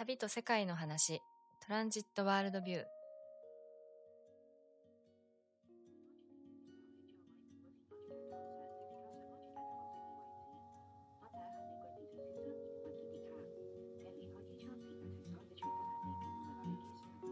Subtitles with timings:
[0.00, 1.20] 旅と世界の話。
[1.60, 2.84] トランジットワールドビュー。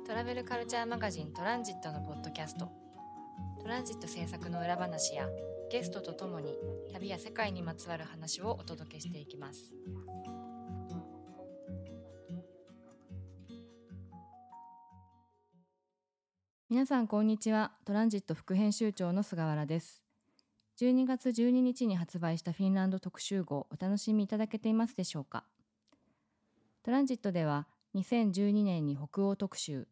[0.07, 2.69] トラベルカルチャーマガジントランジットのポッドキャスト。
[3.63, 5.27] トランジット制作の裏話や
[5.73, 6.55] ゲストとともに
[6.93, 9.73] 旅や世界にまつわる話をお届けしていきます。
[16.89, 17.73] さんこんにちは。
[17.85, 20.03] トランジット副編集長の菅原です。
[20.81, 25.45] 12月12日に発売したフィンランド特集号お楽しみいただけていますでしょうか？
[26.83, 29.87] トランジットでは2012年に北欧特集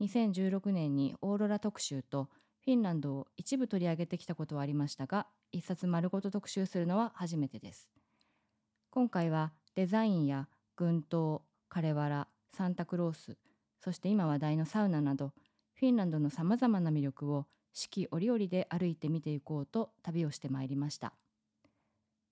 [0.00, 2.28] 2016年にオーロラ特集と
[2.64, 7.90] フィンランドを一部取り上げてきたことはありましたが一冊丸ごと特集するのは初めてです。
[8.90, 13.36] 今回はデザインや群島カレワラサンタクロース
[13.82, 15.32] そして今話題のサウナなど
[15.78, 21.12] フィンランドのさまざまな魅力を四季折々で歩いて見ていこうと旅をしてまいりました。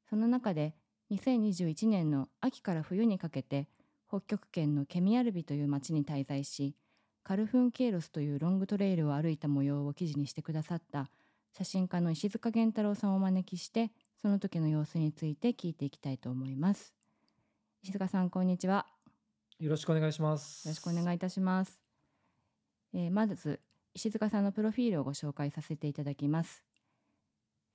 [0.08, 0.74] その中で
[1.10, 3.68] 2021年の秋から冬にかけて
[4.08, 6.74] 北極圏のケミアルビという町に滞在し
[7.22, 11.10] カルフンケイロスというロングトレイルを歩いた模様を記事にしてくださった
[11.56, 16.94] 写真家の石塚源太郎さんをお招きしてその時の様子について聞いていきたいと思います。
[17.82, 18.86] 石塚さんこんにちは。
[19.58, 20.66] よろしくお願いします。
[20.66, 21.83] よろしくお願いいたします、
[22.94, 23.60] えーまず
[23.92, 26.64] 石塚さんのプロフィールをご紹介させていただきます。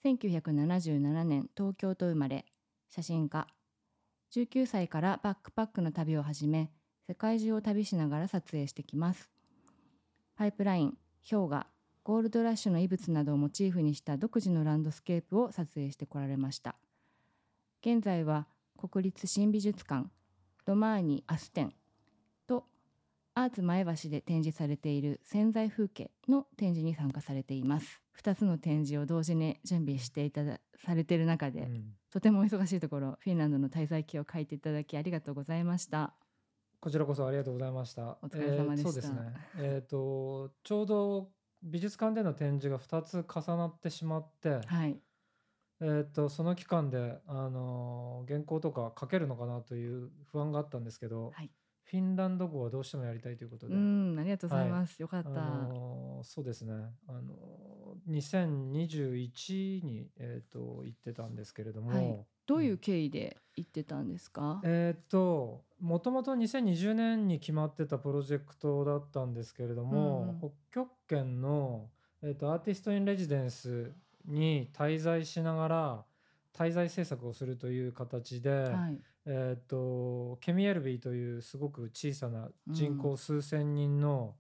[0.04, 2.46] 1977年東京都生まれ
[2.90, 3.48] 写真家。
[4.34, 6.72] 19歳からバックパックの旅を始め
[7.08, 9.30] 世界中を旅しながら撮影してきます。
[10.36, 10.98] パイプライン
[11.30, 11.68] 氷河
[12.04, 16.76] ゴールドラッシュの遺物などをモチーフにした独自のランドスケープを撮影してこられました。
[17.82, 18.48] 現在は
[18.78, 20.08] 国立新美術館
[20.66, 21.74] ロマーニ・アステン
[23.40, 28.02] アーツ前橋で展示されている潜在風景の展示に参加されています。
[28.22, 31.94] 2つの展示を同時に準備していただされている中で、うん。
[32.12, 36.14] とてもお忙しいところフィンランドの滞在記を書いていただきありがとうございました。
[36.82, 38.18] こちらこそありがとうございました。
[38.22, 38.90] お疲れ様でした。
[38.90, 39.20] えーそうですね。
[39.60, 41.30] えっ、とちょうど
[41.64, 45.00] 美術館での展示が2つ重なってしまって、はい。
[45.80, 51.50] えっ、とその期間であのー原稿とか書けるのかなという不安があったんですけど、はい
[51.90, 56.74] フィンランド語はどうしてもやりたいということうで、んありがとうございます、よかった、あのーそうですね。
[57.08, 57.70] あのー
[58.08, 61.90] 2021にえっ、と行ってたんですけれども。
[61.90, 62.26] はい。
[62.46, 70.40] どういう経緯で行ってたんですか、えーっともともと2020年に決まってたプロジェクトだったんですけれども、うんうん。
[70.72, 71.90] 北極圏の、
[72.22, 73.92] えーっとアーティスト・イン・レジデンス
[74.26, 76.06] に滞在しながら
[76.54, 79.02] 滞在制作をするという形で、はい。
[79.26, 84.36] えーっとケミエルビーというすごく小さな人口数千人の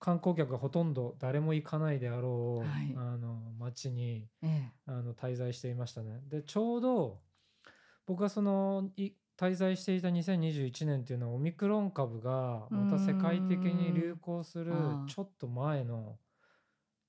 [0.00, 2.94] 観光客がほとんど誰も行かないであろう、はい。
[2.96, 6.20] あの町にえあの滞在していましたね。
[6.28, 7.20] でちょうど
[8.06, 14.72] 僕がそのい滞在していた2021年っていうのはオミクロン株がまた世界的に流行する
[15.06, 16.16] ちょっと前の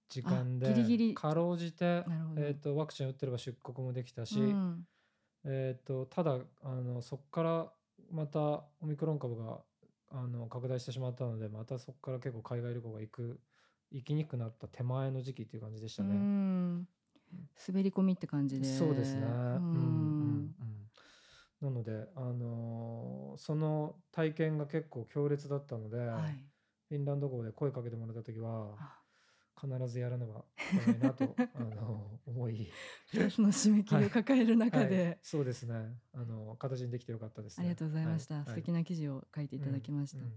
[0.09, 1.13] 時間であギリギリ。
[1.13, 2.03] かろうじて、
[2.35, 4.87] えー、とワクチン打ってれば出国もできたし、うん。
[5.45, 7.71] えー、とただあのそこから
[8.11, 9.59] またオミクロン株が
[10.11, 13.39] あの拡大してしまったのでまたそこから結構海外旅行が行く
[13.91, 16.15] 行きにくくなった手前の時期っていう感じでしたうね。
[16.15, 16.87] ん。
[17.67, 18.67] 滑り込みって感じで。
[18.67, 19.21] そうですね。
[19.21, 20.89] うんうん。
[21.61, 26.43] なので、あのーその体験が結構強烈だったので、はい。
[26.89, 28.98] フィンランド語で声かけてもらった時はあ
[29.59, 32.69] 必ずやらねばいけないなと、 あのー思い、
[33.07, 35.19] 一つの締め切りを抱える中で、はい。
[35.21, 37.61] そうですね、あのー形にできてよかったです、ね。
[37.61, 38.45] ありがとうございました、はい。
[38.45, 40.23] 素敵な記事を書いていただきました、うん。
[40.25, 40.33] うん。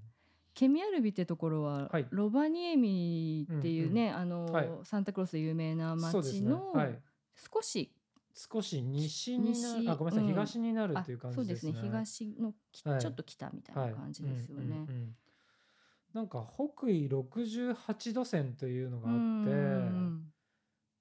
[0.54, 2.06] ケミアルビってところは、はい。
[2.10, 4.70] ロバニエミっていうね、あの、はい。
[4.84, 5.94] サンタクロースで有名な。
[5.94, 7.00] 町のはい。
[7.34, 7.94] 少し、
[8.34, 9.88] 少し西にな西。
[9.88, 10.28] あごめんなさい、うん。
[10.30, 11.60] 東になるあっていう感そうでね。
[11.60, 11.88] じですすね。
[11.88, 12.54] 東の
[12.98, 14.64] ちょっと北みたいな感じですよね。
[14.64, 15.16] うんうんうん
[16.14, 20.32] なんか北緯68度線というのがあって、うん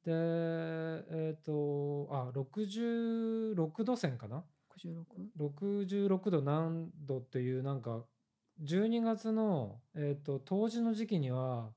[0.03, 4.43] でえっ、とあ66度線かな
[4.83, 8.03] ？66 66度何度っていうなんか
[8.63, 11.69] 12月の、えー、と冬至の時期には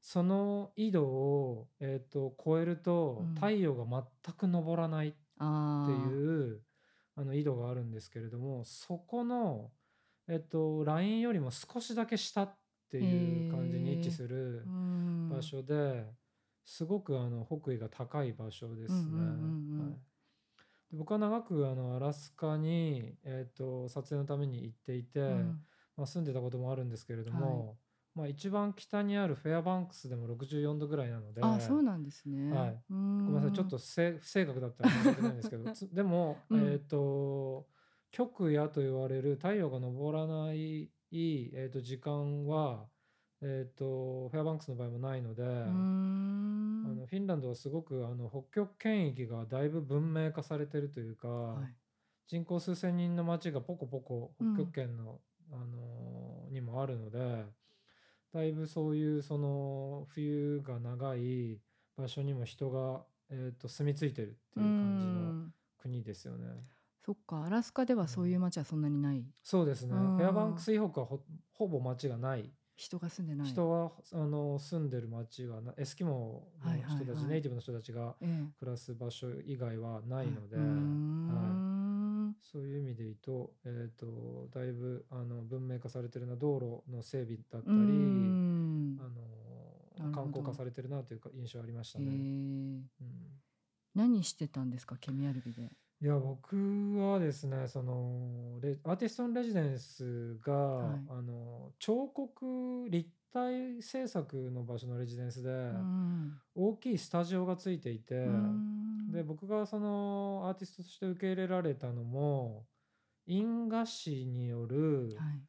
[0.00, 3.34] その緯度を、えー、と超えるとうん。
[3.34, 6.60] 太陽が全く昇らないっていう
[7.16, 9.70] あの緯度があるんですけれどもそこの、
[10.28, 12.56] えっとラインよりも少しだけ下っ
[12.90, 16.04] ていう感じに位置するうん場所で
[16.64, 19.20] すごくあの北緯が高い場所ですね。
[20.92, 25.60] 僕は長くあのアラスカに、えっと撮影のために行っていて、うん。
[25.98, 27.76] まあ、住んでたこともあるんですけれども、
[28.14, 32.52] まあ、一番北にあるフェアバンクスでも64度ぐらいなので、あ、そうなんですね。
[32.52, 33.52] はい、ごめんなさい。
[33.52, 33.68] ちょっん。
[33.68, 36.72] とせ不正確だったら申し訳ないんですけどつでも、うん。
[36.72, 37.66] えっ、と
[38.10, 42.86] 極夜と言われる太陽が昇らない、えー、と時間は、
[43.40, 46.96] えっとフェアバンクスの場合もないので、うーあん。
[46.96, 51.74] のフィンランドはすごくあの北極圏域がだいぶ文明化されてるというか、はい。
[52.26, 55.20] 人口数千人の町がポコポコうん北極圏の、
[55.50, 57.46] あのにもあるので
[58.34, 61.58] だいぶそういうその冬が長い
[61.96, 65.52] 場所にも人が、えー、と住み着いてるっていう感じのん。
[65.78, 66.46] 国ですよね。
[67.08, 69.24] そっか、アラスカではそういう街はそんなにない。
[69.42, 69.96] そうですね。
[69.96, 71.20] うんフェアバンクス以北はほ
[71.54, 72.52] ほぼ町がない。
[72.76, 73.48] 人が住んでない。
[73.48, 78.52] 人はあの住んでる町はなエスキモーの人たち、はいはいはいネイティブの人たちがええ。
[78.58, 82.36] 暮らす場所以外はないので、うーん。
[82.42, 87.76] そういう意味で言うと,、えー、とだいぶあの文明化されてるな道路の整備だったり、
[89.00, 92.10] あの観光化されてるなというか印象ありましたえね。
[92.10, 92.14] え。
[92.14, 92.84] うん
[93.94, 95.72] 何してたんですか、ケミアルビで。
[96.00, 96.56] いや僕
[96.96, 106.32] はですねそのレアーティストのレジデンスが、はいあの彫刻立体制作の場所のレジデンスで、うん。
[106.54, 112.64] 大きいスタジオがついていて、うーんで僕がそのアーティストとして受け入れられたのも
[113.26, 115.40] 印画紙による、はい。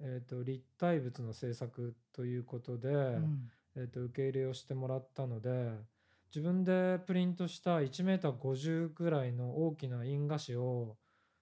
[0.00, 3.50] えー、と立体物の制作ということで、うん。
[3.76, 5.72] えー、と受け入れをしてもらったので
[6.34, 10.96] 自分でプリントした1メーター50ぐらいの大きな印画紙を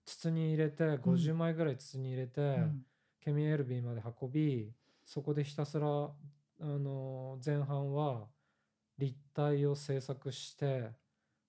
[0.04, 2.82] 筒に入れて50枚ぐらい筒に入れて、うん。
[3.20, 4.70] ケミエルビーまで運び
[5.04, 6.14] そこでひたすら、あ
[6.60, 8.28] の前半は
[8.98, 10.90] 立体を制作して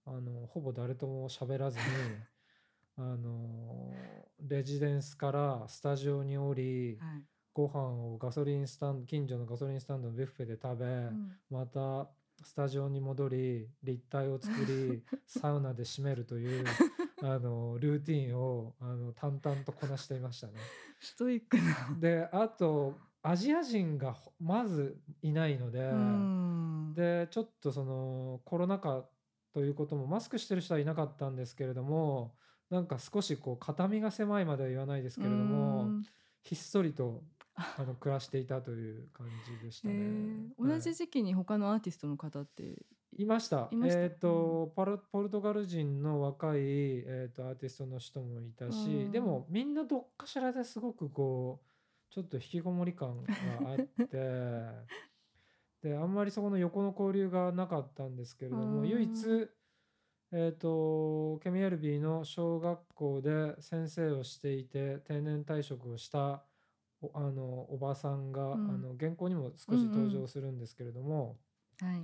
[0.06, 1.84] あのほぼ誰とも喋らずに
[2.98, 3.94] あの
[4.40, 7.24] レジデンスからスタジオに降り、はい。
[7.54, 11.38] ご飯をガソリンスタンド近所のガソリンスタンドのビュッフェで食べ、うん。
[11.50, 12.08] また
[12.44, 16.66] スタジオに戻り立体を作り サウナで締めるという
[17.22, 20.54] あのルーティンをあの淡々とこなしていましたね。
[21.00, 22.00] ストイックな。
[22.00, 26.94] であとアジア人がほまずいないので、うん。
[26.96, 29.06] でちょっとそのコロナ禍
[29.54, 32.36] ということもマスクしてる人はいなかったんですけれども
[32.70, 36.04] なんか少しこう肩身が狭いまでは言わないですけれども、うん
[36.48, 37.24] ひっそりと
[37.58, 39.28] あの暮らしていたという感
[39.60, 40.00] じでしたへね。
[40.60, 42.86] えはい同じ時期に他のアーティストの方って？
[43.18, 43.70] いました。
[43.72, 53.34] したえっ、と、パルポルトガル人の若い、えー、とアーティストの人もいたし、うんでもみんなどっかしらですごくこうちょっと引きこもり感が
[53.66, 54.18] あって
[55.90, 59.50] であんまりそこの横の交流がなかったんですけれども、うん唯一
[60.32, 66.44] えー、とケミエルビーの小学校で先生をしていて定年退職をした
[67.02, 68.70] おあのおばさんが、うん。
[68.70, 71.38] あの原稿にも少し登場するんですけれども、
[71.80, 72.04] はい。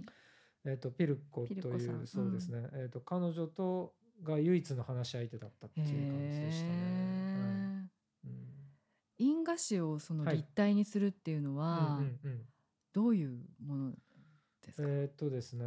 [0.65, 3.93] えー、とピルコというそうですね、えー、と彼女と
[4.23, 7.89] が唯一の話し相手だったっていう感じでしたね。
[8.25, 8.39] うん。
[9.17, 10.37] 印画紙をそのはい。
[10.37, 12.41] 立体にするっていうのはうんうんうん。
[12.93, 13.91] どういうもの
[14.61, 14.87] ですか？
[14.87, 15.65] えーっとですね、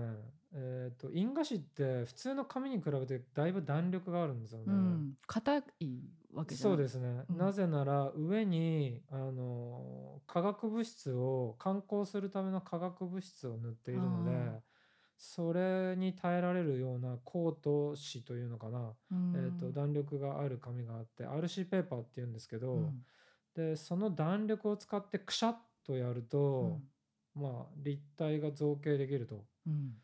[0.55, 4.65] えーっと印画紙って普通の紙に比べてだいぶ弾力があるんですよね。
[4.69, 5.15] うん。
[5.27, 6.01] 硬い
[6.37, 6.79] わけじゃそない。
[6.79, 14.61] うですね、うんなぜなら上にあの化学物質を観光するための化学物質を塗っているので
[15.19, 19.33] それに耐えられるようなコート紙というのかな、うん。
[19.35, 23.05] えーっと弾力がある紙があって RC ペーパーっていうんですけど、うん
[23.55, 26.79] でその弾力を使ってくしゃっとやると、
[27.35, 29.47] まあ立体が造形できると。
[29.67, 29.95] うん。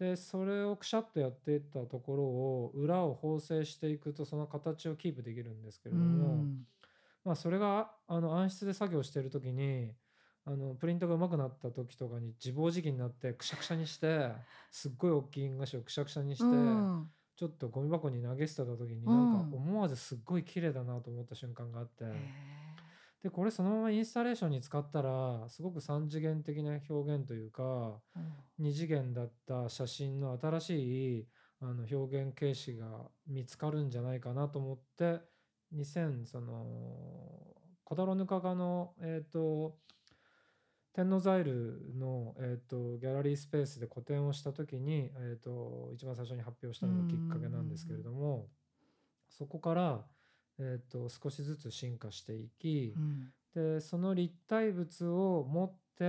[0.00, 6.66] でそれをくしゃっとやっていったところを裏を縫製していくとその形をキープできるんですけれうども、ん。
[7.22, 9.92] まあ、それがあの暗室で作業してる時に
[10.46, 14.30] あのプリントが上手くなった時とかに自暴自棄になってくしゃくしゃにして
[14.70, 22.04] すっごい大きい印画紙をくしゃくしゃにして、うんちょっとゴミ箱に投げ捨てた時にうんなんか思わずすっごい綺麗だなと思った瞬間があって。
[23.24, 31.26] へでこれそのままインスタレーションに使ったらすごく3次元的な表現というかえ2次元だった写真の新しい
[31.60, 32.86] あの表現形式が
[33.26, 35.20] 見つかるんじゃないかなと思って
[35.74, 36.66] 2000その
[37.84, 39.76] コダロヌカガのえっ、と
[40.92, 48.48] 天王ザイルの、えー、とギャラリースペースで個展をした時に、えー、と一番最初に発表したのがきっかけなんですけれども
[49.28, 50.04] そこから、
[50.60, 53.32] えー、と少しずつ進化していき、うん。
[53.54, 56.04] でその立体物を持って、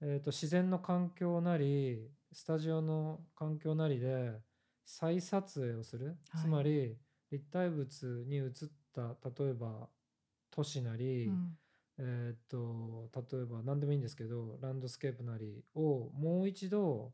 [0.00, 4.32] えー、と自然の環境なりスタジオの環境なりで
[4.86, 6.42] 再撮影をする、はい。
[6.42, 6.96] つまり
[7.30, 8.50] 立体物に映っ
[8.94, 9.88] た例えば
[10.50, 11.56] 都市なり、うん。
[11.98, 17.12] えーっと例えば何でもいいんですけどランドスケープなりをもう一度、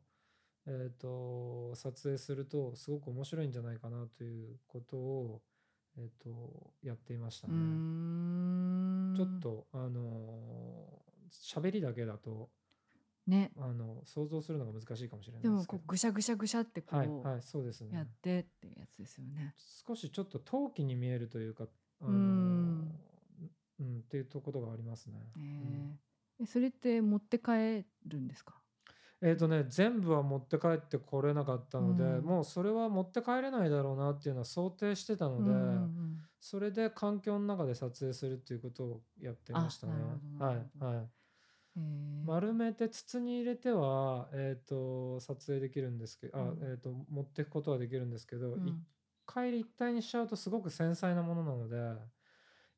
[0.65, 5.41] えーっと撮影するとすごく面白いんじゃないかなということを、
[5.97, 9.17] えーっとやっていましたうーね。
[9.17, 9.39] ちょっん。
[9.39, 12.49] とあの喋りだけだと
[13.27, 13.51] ね。
[13.57, 15.77] あの想像するのが難しいかもしれないでですけど。
[15.77, 18.07] もこうぐしゃぐしゃぐしゃってこはいうはいそうですやっね。
[18.21, 19.53] てっていうやつですよね。
[19.87, 21.65] 少しちょっと陶器に見えるというか
[22.01, 22.99] あうーのん。
[23.79, 25.31] うんっていうところがありますね。
[25.37, 25.99] えうん
[26.39, 26.43] え。
[26.43, 28.58] え、それって持って帰るんですか？
[29.21, 32.23] えーとね、全部は持って帰ってこれなかったうので、ん。
[32.23, 36.19] もうそれは持って帰れないだろうなっていうのは想定してたので、うんうんうん。
[36.39, 39.93] それで環境の中で撮影するっていうことをやってまあ、したね。
[40.39, 40.53] は。
[40.53, 41.09] いはい。
[42.25, 46.57] 丸めて筒に入れては、えーと、撮影できるんですけうあ、ん。
[46.61, 48.85] えーと、持っていくことはできるんですけど、一うん。
[49.25, 51.99] 回立体にしちゃうとすごく繊細なものなので、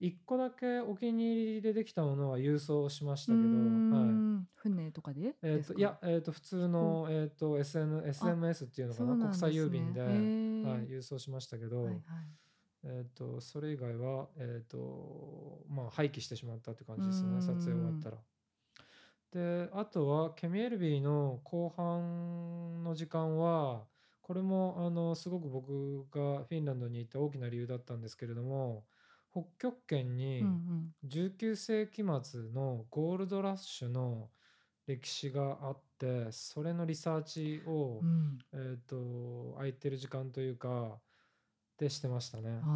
[0.02, 4.24] 一個だけお気に入りでできたものは郵送しましたけど、はい。
[4.38, 4.48] ん。
[4.56, 5.36] 船とかで？
[5.44, 5.82] えっと、い？
[5.82, 9.52] や、えっと、普通の、えっと、SN あ、SMS っていうのかな、そうなん国際。
[9.54, 10.88] 郵便で、へはい、え。
[10.88, 12.00] 郵送しましたけはいはい。
[12.00, 12.04] ど、
[12.84, 18.00] えっと、それ以外は、えっと、まあ、廃棄してしまったって感じですね、撮影終わっん。
[18.00, 18.24] たら。
[19.32, 23.88] で、あとは、ケミエルビーの後半の時間は、
[24.22, 28.86] これも、あの、すごく僕がフィンランドに行った大きな理由だったんですけれども、
[29.32, 30.94] 北極圏にん。
[31.04, 34.32] 19世紀末のゴールドラッシュの
[34.88, 38.46] 歴史があって、それのリサーチを、うん。
[38.54, 41.02] えっと、空いてる時間というか、
[41.78, 42.68] でしてましたね。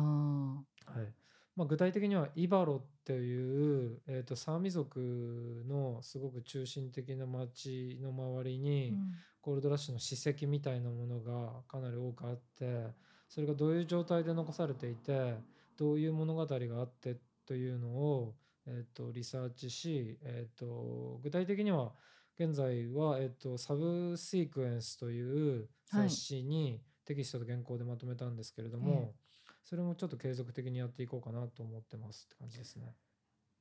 [0.85, 1.15] はい。
[1.55, 9.25] まあ、具体的にはイバロっていう、えっと、サーミ族のすごく中心的な町の周りうに、ん。
[9.41, 12.93] ゴールドラッシュの史跡みたいなものがかなり多くあって、
[13.29, 15.39] それがどういう状態で残されていて、
[15.77, 21.95] どういう物語があってというのを、えっと、リサーチし、えっと、具体的には
[22.39, 26.21] 現在は、えっと、サブシークエンスという雑はい。
[26.25, 29.11] 誌にテキストと原稿でまとめたんですけれどええ。
[29.11, 29.15] も、
[29.63, 32.95] それもちょっと継続的にやっていこうかなと思ってますって感じですね。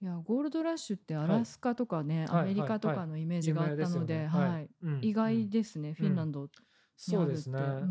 [0.01, 1.39] いや、ゴールドラッシュってアはい。
[1.39, 2.75] ラスカとかね、アはいメリはいはい。
[2.75, 3.71] カとかのイメージ有があっ。
[3.71, 4.59] たので、はい。
[4.59, 4.71] はい。
[4.83, 6.07] うん、意うん、外ですね、フうん。
[6.07, 6.51] ィンランドに
[6.97, 7.59] そうですね。
[7.81, 7.91] うん。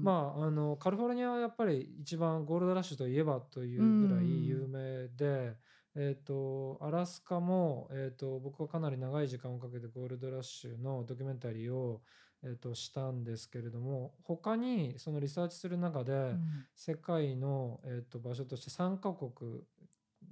[0.00, 4.68] まあ、あの、カリフォルニアはやっぱり一番ゴールドラッシュといえばとういうぐらい有ん。
[4.68, 5.56] 名で、
[5.96, 12.02] えっと、アラスカも、えっと、僕はかなり長い時間をかけてゴールドラッシュのドキュメンタリーを、
[12.44, 16.66] えっと、したんですけれども、他にそのリサーチする中うで、ん。
[16.76, 19.62] 世界の、えっと、場所として3カ国、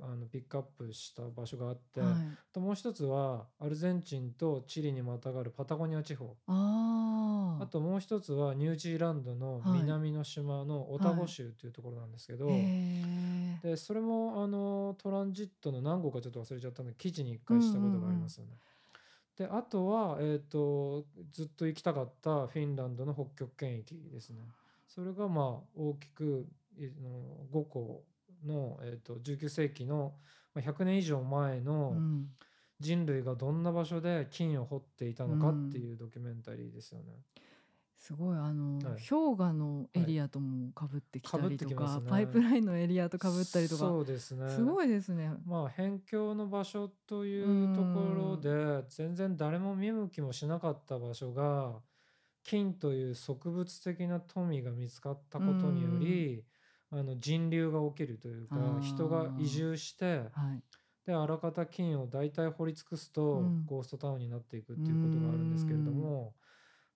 [0.01, 2.11] あの、ピックアップした場所があって、はい。
[2.11, 2.21] あ
[2.53, 6.37] ともう一つはアルゼンチンとチリにまたがるパタゴニア地方。
[6.47, 9.63] ああともう一つはニュージーランドの。
[9.65, 11.19] 南の島のオタはい。
[11.19, 13.61] ゴ州というところなんですけへど、え。
[13.63, 17.95] で、それもあの、トランジットの何号かちょっと忘れちゃったんで、記事に一回したうんうんうん。
[17.95, 18.53] ことがありますよね。
[19.37, 24.39] で、あとは、えっと、ずっと行きたかったフィンランドの北極圏域ですね。
[24.87, 26.47] それがまあ大きく、
[26.79, 28.05] いの5個
[28.45, 30.21] の、えっと、19世紀の
[30.55, 32.37] まあ100年以上前うのん。
[32.81, 35.81] 人類がどんな場所で金を掘っていたうのかってん。
[35.81, 37.25] いうドキュメンタリーですよね。
[37.99, 39.07] すごいあのはい。
[39.09, 40.17] 氷河のエはい。
[40.17, 42.43] リアともかぶってきたりとてきますか、パイプね。
[42.43, 44.63] ラインのエリアとかぶったりとか、そうですすね。
[44.63, 45.33] ごいですね。
[45.45, 48.51] まあ、辺境の場所とういうところん。
[48.83, 51.83] で、全然誰も見向きもしなかった場所が、
[52.45, 55.99] 金という植物的な富が見つかったうことによん。
[55.99, 56.47] り、
[56.91, 60.41] あの人流が起きるというか、人が移あ住して、あ。
[60.41, 60.65] はい。
[61.07, 63.67] で、あらかた金を大体掘り尽くすうと、ん。
[63.67, 65.95] ゴーストタウンになっていくっうていうことがあるんですけれどん。
[65.95, 66.37] も、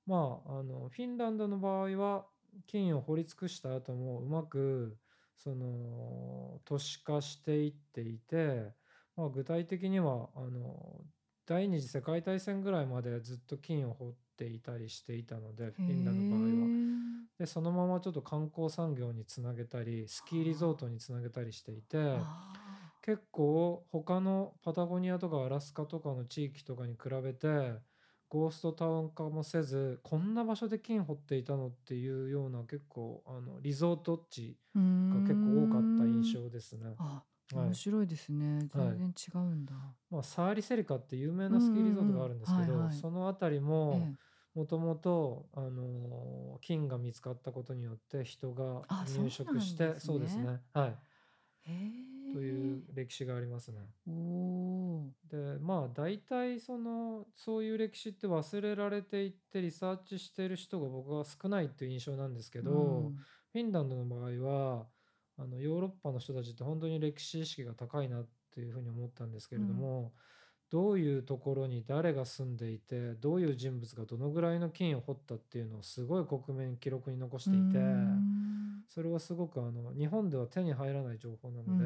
[0.06, 2.28] まあ、あの、フィンランドの場合は、
[2.66, 4.98] 金を掘り尽くした後もうまく、
[5.36, 8.74] その、都市化していっていて、
[9.16, 11.04] まあ、具体的には、あの、
[11.46, 16.59] 第二次世界大戦ぐらいまでずっと金を掘っていたりしていたので、フへィンランドの場合は。
[17.40, 17.44] え。
[17.44, 22.28] で、そのままちょっと観光産業につなげたり、スキーリゾートにつなげたりしていて。
[23.02, 27.80] 結構他のパタゴニアとかアラスカとかの地域とかに比べて、
[28.28, 34.60] ゴーストタウン化もせず、こんな場所で金掘っていたのっていうような結構、あの、リゾート地
[35.10, 36.34] が結構多かった印ん。
[36.34, 36.98] 象ですね。
[36.98, 37.70] あ、はい。
[37.70, 38.68] 面白いですね。
[38.72, 38.98] はい。
[38.98, 39.98] 全然違うんだ。
[40.10, 43.06] まあ、サーリセリカって有名うなスキーリんゾートがあうんるんですけど、はいはい。
[43.06, 44.18] そのあたりえも、え。
[44.54, 45.48] もともと、
[46.60, 50.12] 金が見つかったことによって人が入植して、すね。
[50.12, 50.62] そうですね。
[50.72, 51.02] はい。
[51.60, 51.72] へ
[52.30, 52.80] といえ。
[52.80, 53.92] う歴史がありますね。
[55.24, 63.26] で、まあ、大体その、そういう歴史って忘れられていってリサーチしている人が僕は少ないっていう印象なんですけうど、ん。
[63.52, 64.90] フィンランドの場合は、
[65.36, 70.16] あの、ヨーロッパの人たちって本当に歴史意識が高いなっっていうふうに思ったんですけれども、
[70.70, 77.78] どういうところに誰が住んでいてどういう人物がどのぐらいの金を掘ったっていうのをすごい克明に記録に残していて、
[78.88, 81.84] それはすごくあの日本では手に入らない情報なので、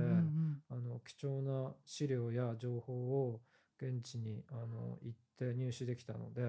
[0.70, 3.40] あの貴重な資料や情報を
[3.80, 6.42] 現地にあの行って入手できたので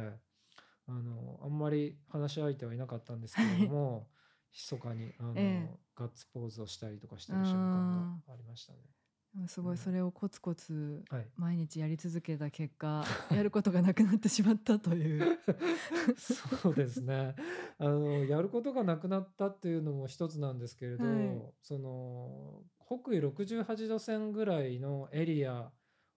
[0.87, 4.07] あのあんまり話し相手はいなかったんですけれども
[4.53, 8.79] 密かにあの、ええ、ガッツポーズをしたりとかしてる瞬間がありましたね。
[9.47, 11.03] すごいそれをコツコツ
[11.37, 15.39] 毎日やり続けた結果、 やることがなくなってしまったという。
[16.17, 17.35] そうですね。
[17.77, 25.71] あのやることがなくなったっていうのも一つなんですけれど、はい、その北緯68度線ぐらいのエリア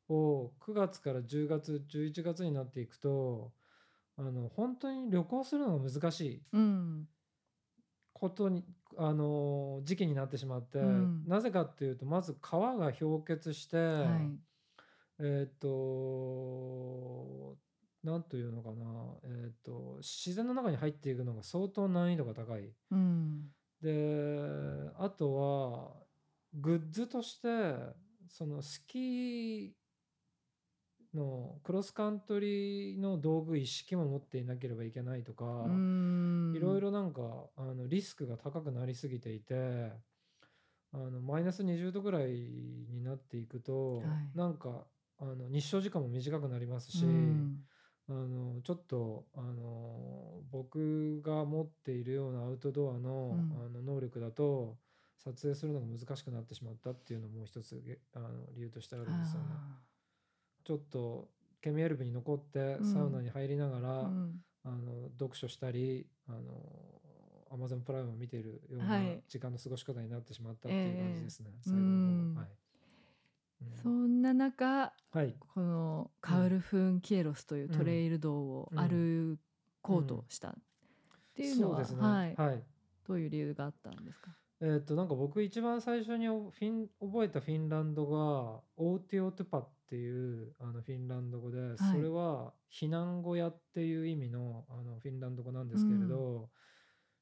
[0.09, 3.53] を9月から10月11月になっていくと
[4.17, 6.43] あの本当に旅行するのが難しい
[8.13, 8.65] ことに、
[9.00, 14.07] あの時期になってしまって、うん、なぜかっていうとまず川が氷結して、はい、
[15.21, 17.57] えっ、ー、と
[18.02, 18.75] 何というのかな、
[19.25, 22.73] えーと、自然の中に入っていくのが相当難易度が高い。
[22.90, 23.45] うん、
[23.81, 25.93] であとは
[26.55, 27.49] グッズとして
[28.28, 29.71] そのスキー
[31.19, 37.21] のクロスカントリーの道具一式も持っていなければいけないとかいろいろなんか
[37.57, 39.93] あのリスクが高くなりすぎていて
[40.93, 44.87] あのマイナス20度ぐらいになっていくと、はい、なんか
[45.21, 47.05] あの日照時間も短くなりますし、
[48.09, 54.77] あのちょっとあの僕が持っているようなアウトドアの,、あの能力だと
[55.19, 57.83] 撮影するのが難しくなってしまったっていうのも一つ
[58.15, 59.47] あの理由としてあるんですよね。
[60.69, 61.31] ちょっと
[61.63, 64.35] ケミエルブに残ってサウナに入りながら、うん、
[64.65, 66.41] あの読書したりあの
[67.51, 72.47] アマゾンプライムを見ているような時間の過ごし方になってしまったっていう感じですね、えー、最後の方は。
[72.49, 72.49] い。
[73.83, 79.39] そんな中、はい、このカウルフン・キエロスというトレイル道を歩
[79.81, 80.54] こうとしたっ
[81.35, 82.63] ていうのは、ね、はい、はい、
[83.07, 84.33] どういう理由があったんですか？
[84.61, 96.51] えっとなんか僕一番最初にフィン覚えたフィンランドがオーティオトゥパっていうあのフィンランド語で、それは避難小屋っていう意味のあのフィンランド語なんですけれど、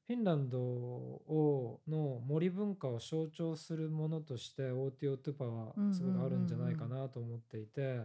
[0.07, 7.97] フィンランドをの森文化を象徴するものとしてオーティオトゥパはすごくあるんじゃないかなと思っていて、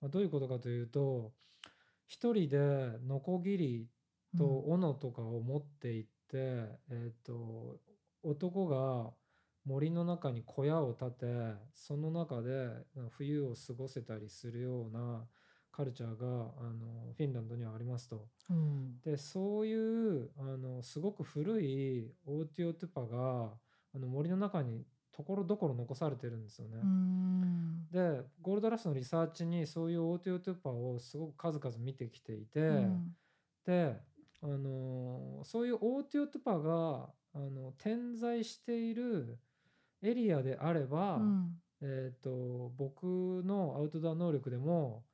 [0.00, 1.32] まあ、どういうことかというと
[2.06, 2.58] 一人で
[3.06, 3.86] ノコギリ
[4.38, 6.08] と斧とかを持っていって、
[6.90, 7.78] えっと
[8.22, 9.10] 男が
[9.64, 11.26] 森の中に小屋を建て
[11.74, 12.68] その中で
[13.10, 15.26] 冬を過ごせたりするような
[15.72, 18.26] カルチャーがあのフィンランドにはありますと。
[18.50, 23.52] うん、でそういうあのすごく古いオーティオトゥパが
[23.94, 26.78] あの森の中にところどころ残されてるんですよね。
[27.90, 33.14] でゴールドラスのリサーチにそういうオーティオトゥパをすごく数々見てきていて、うん、
[33.64, 33.96] で
[34.42, 39.38] あのそういうオーティオトゥパがあの点在している
[40.02, 45.04] エリアであれば、うん、えーと、僕のアウトドア能力でも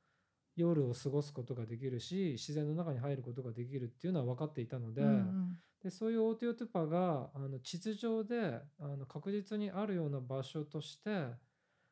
[0.55, 11.27] 夜を過ごすことができるし自然の中に入ることができるっていうのは分かっていたのでうんうん、でそういうオーティオトゥパがあの地図上であの確実にあるような場所として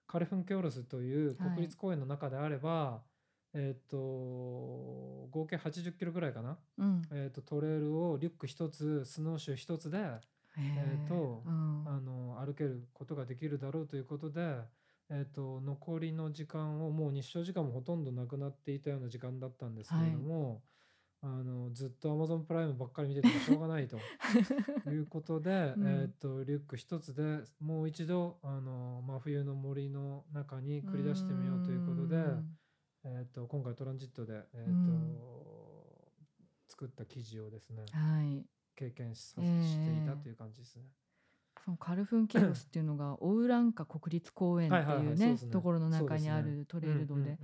[0.08, 3.02] カレフンケオロスという国立公園の中であれば、は
[3.54, 9.98] い、えと合計80キロぐらいかな、うん、えーと、トレイルをリュック1つスノーシュー1つで
[10.58, 14.58] えーと、うん、あの歩けることができるだろうということで、
[15.10, 20.62] えーと、残りの時間をもう日照時間もほとんどなくなっていたような時間だったんですけれども、
[21.22, 24.00] はい、あのずっと Amazon プライムばっかり見ててもしょうがないと
[24.90, 32.24] いうことで、うん、えーと、リュック一つでもう一度あの真冬の森の中に繰り出してみようということで、
[33.04, 35.46] えー、と今回トランジットで、えーと
[36.68, 40.84] 作った記事をですね、はい経験さ、えー、していたという感じですね。
[41.64, 47.40] そのカルフンケロスっていうのがオウランカ国立公園っていうねところの中にあるトレイル道で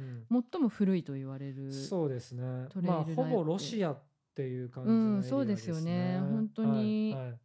[0.52, 2.44] 最も古いと言われるそうですね。
[2.82, 4.00] まあほぼロシアっ
[4.36, 6.20] ていう感じの、ね、うん、そうですよね。
[6.20, 7.39] 本当に、はいはい、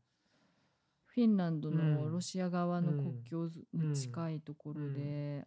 [1.06, 5.46] フィンランドのロシア側の国境に近いところで、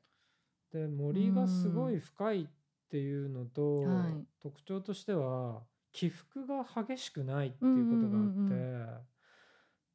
[0.72, 2.48] で森がすごい深いっ
[2.90, 9.06] ていうのと、はい、特徴としては起伏が激しくないっていうことがあっ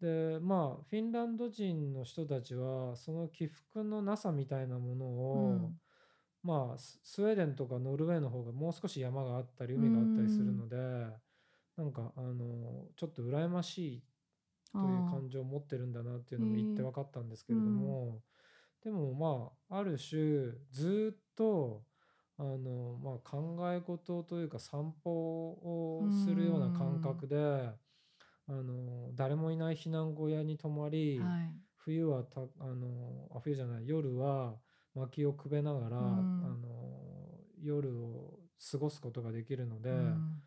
[0.00, 5.80] て、でまあフィンランド人の人たちはその起伏のなさみたいなものを、うん、
[6.42, 11.20] まあスウェーデンとかノルウェーの方がもう少し山があったり海があったりするので、う
[11.76, 14.02] なんかあのちょっと羨ましい
[14.72, 18.20] という感情を持ってるんだなっていうのも言って分かったんですけれども、
[18.82, 21.82] でもまあある種ずっと
[22.38, 27.36] あの、まあ、考え事というか散歩をするような感覚で
[28.46, 31.54] あの誰もいない避難小屋に泊まり、はい。
[31.76, 34.54] 冬はたあのあ冬じゃない夜は
[34.94, 36.04] 薪をくべながら、うん。
[36.04, 36.08] あ
[36.56, 36.84] の
[37.62, 38.38] 夜を
[38.70, 40.42] 過ごすことができるので、うん。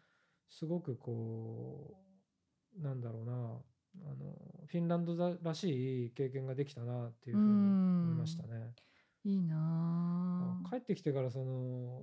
[0.49, 1.95] すごくこ
[2.79, 3.33] うなんだろうな
[4.05, 4.35] あの
[4.67, 8.73] フィンランドだらしい経験ができたなっていうふうに思いましたね。
[9.23, 10.06] いいなあ
[10.69, 12.01] 帰ってきてからその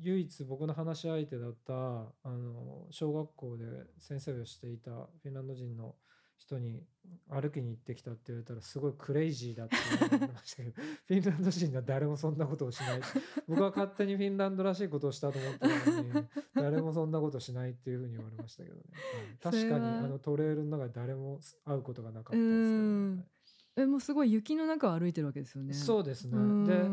[0.00, 3.64] 唯一僕の話し相手だったあの小学校で
[3.98, 5.94] 先生をしていたフィンランド人の
[6.36, 6.82] 人に
[7.30, 9.76] 歩きに行ってきたって言われたらすごいクレイジーだって
[10.10, 10.72] 言われましたけど
[11.06, 13.00] フィンランド人は誰もそんなことをしない。
[13.46, 18.82] 僕は勝手にフィンランドらしいことをしたと思ってたのに誰もそんなことしないっていうふうに言われましたけどね、
[19.42, 19.54] はい。
[19.54, 23.16] 確かにあのトレイルの中で誰も会うことがなかったうですけどん。
[23.16, 23.24] ね、
[23.76, 25.74] えもうすごい雪の中を歩いてるわけですよね。
[25.74, 26.64] そうですね、うん。
[26.64, 26.90] で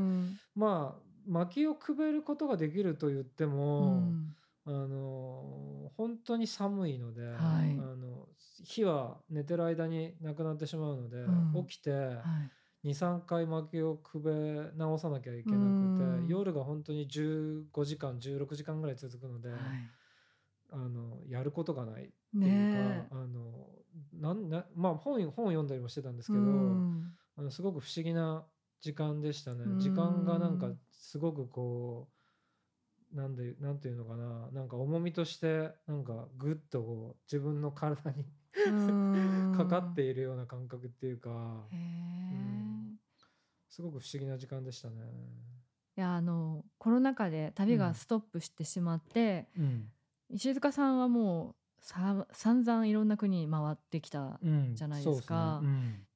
[0.55, 4.35] まあ薪をくべることができると言ってうも、ん。
[4.65, 7.77] あの本当に寒いので、はい。
[7.79, 8.27] あの
[8.63, 11.65] 火は寝てる間になくなってしまうので、うん。
[11.67, 12.51] 起きてはい。
[12.83, 16.27] 23回薪をくべ直さなきゃいけなくて、うん。
[16.27, 19.59] 夜が本当に15時間16時間ぐらい続くので、はい。
[20.71, 22.09] あのやることがないっ
[22.41, 23.70] ていうか、ねあの
[24.13, 27.13] なんなまあ本本を読んだりもしてたんですえけど、うん。
[27.37, 28.45] あのすごく不思議な
[28.81, 29.63] 時間でしたね。
[29.65, 29.79] うん。
[29.79, 32.09] 時間がなんかすごくこ
[33.13, 34.49] うなんでなんていうのかな。
[34.51, 38.25] なんか重みとしてなんかぐっとこう自分の体に
[38.67, 39.53] うん。
[39.57, 41.65] かかっているような感覚っていうか。
[41.71, 42.99] うん。
[43.69, 44.95] すごく不思議な時間でしたね。
[45.97, 49.91] いやあのコロナ禍で旅うんがストップしてしまって、うん。
[50.29, 55.61] 石塚さんはもうさ散々いろんな国に回ってきたうん、じゃないですか。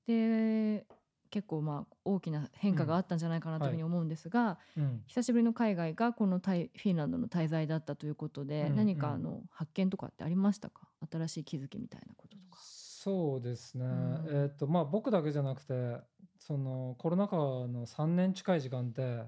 [0.08, 0.86] で
[1.32, 4.84] 結構まあ大きな変化があったんじゃないかなというふうに思うんですが、うん。
[4.84, 10.88] うん久しぶりの海外がこのタイフィンランドの滞在だったということで、うん何かうんあの発見とかってありましたか？
[11.12, 12.60] 新しい気づきみたいなこととか。
[12.62, 14.26] そうですね、ん。
[14.30, 15.98] えっ、とまあ僕だけじゃなくて
[16.40, 19.24] そのコロナ禍の3年近い時間って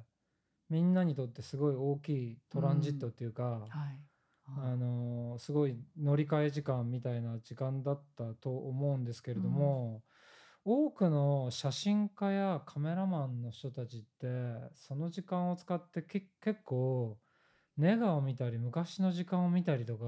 [0.70, 4.07] みんなにとってすごい大きいトランジットっていうか、はい
[4.56, 10.04] あのすごい乗り換え時間みたいな時間だったと思うんですけれども、
[10.66, 14.28] 多くの写真家やカメラマンの人たちって
[14.76, 17.18] その時間を使ってけ結構
[17.78, 20.06] ネガを見たり昔の時間を見たりとか、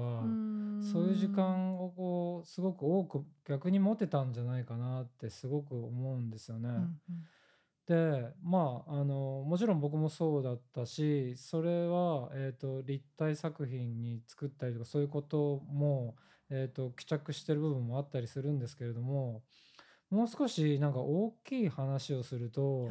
[0.80, 6.68] そういう時間をこうすごく多く逆に持てたんじゃないかなってすごく思うんですよね。
[6.68, 6.90] うんうん
[7.90, 16.14] でまああのもちろん僕もそうだったしそれは、えー、と立体作品に作ったりとかそういうことも、
[16.50, 19.42] えー、と帰着してる部分もあったりするんですけれども
[20.08, 22.90] もう少しなんか大きい話をすると、は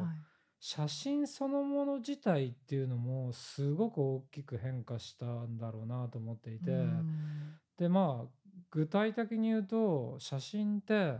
[0.62, 6.70] 写真そのもの自体っていうのもすごく大きく変化したんだろうなと思っていて。
[6.70, 11.16] うんでまあ具体的に言うと写真って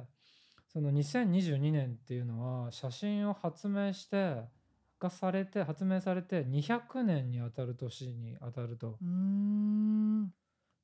[0.72, 4.36] その2022年っていうのは写真を発明して
[5.00, 8.98] がされて発明されて200年にあたる年にあたると。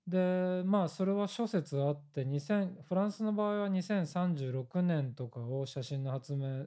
[0.09, 6.67] でまあそれは諸説あって2000フランスの場合は2036年とかを写真の発明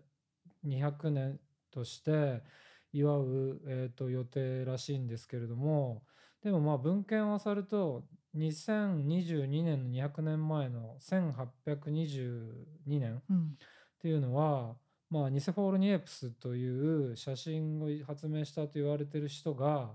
[0.65, 1.39] 200年
[1.71, 2.43] として
[2.91, 6.03] 祝う、えー、と予定らしいんですけれども
[6.43, 8.03] でもまあ文献を漁ると
[8.35, 13.57] 2022年の200年前の1822年っうん
[14.01, 14.75] ていうのは、
[15.09, 19.91] まあ、ニセフォールニエプスという写真を発明したと言われてる人が、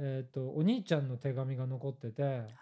[0.00, 2.52] えー、とお兄ちゃんの手紙が残っててはい。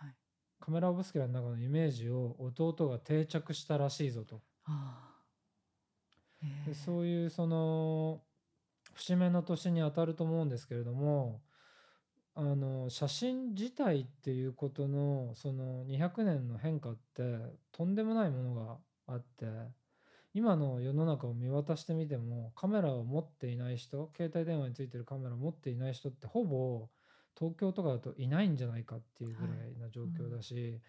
[0.61, 4.43] カメラ・オブスキュラの中のイメージを弟が定着したらしいぞと。
[4.65, 6.75] ああ。
[6.75, 8.23] そういうその
[8.95, 11.41] 節目の年にあたると思うんですけれども
[12.35, 17.23] あの写真自体っていうことのその200年の変化って
[17.73, 19.47] とんでもないものがあって
[20.35, 26.89] 今の世の中を見渡してみてもカメラを持っていない人携帯電話についてるカメラを持っていない人ってほぼ
[27.39, 30.81] 東京とかだといないんじゃないかっていうぐらいな状況だし、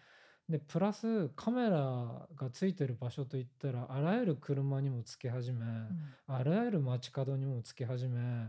[0.48, 6.14] でプラスカメラがついてる場所といったらあらゆる車にもつけ始め、うん。
[6.26, 8.48] あらゆる街角にもつけ始め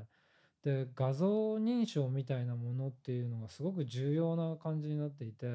[0.65, 5.45] で画像認証みたいなものっていうのがすごく重要な感じになっていて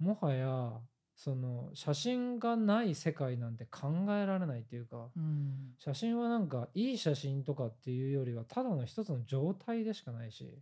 [0.00, 0.72] もはや
[1.14, 5.74] その写真がない世界なんて考えられないっていうかうん。
[5.78, 10.58] 写真はなんかいい写真とかっていうよりはただの一つの状態でしかないし。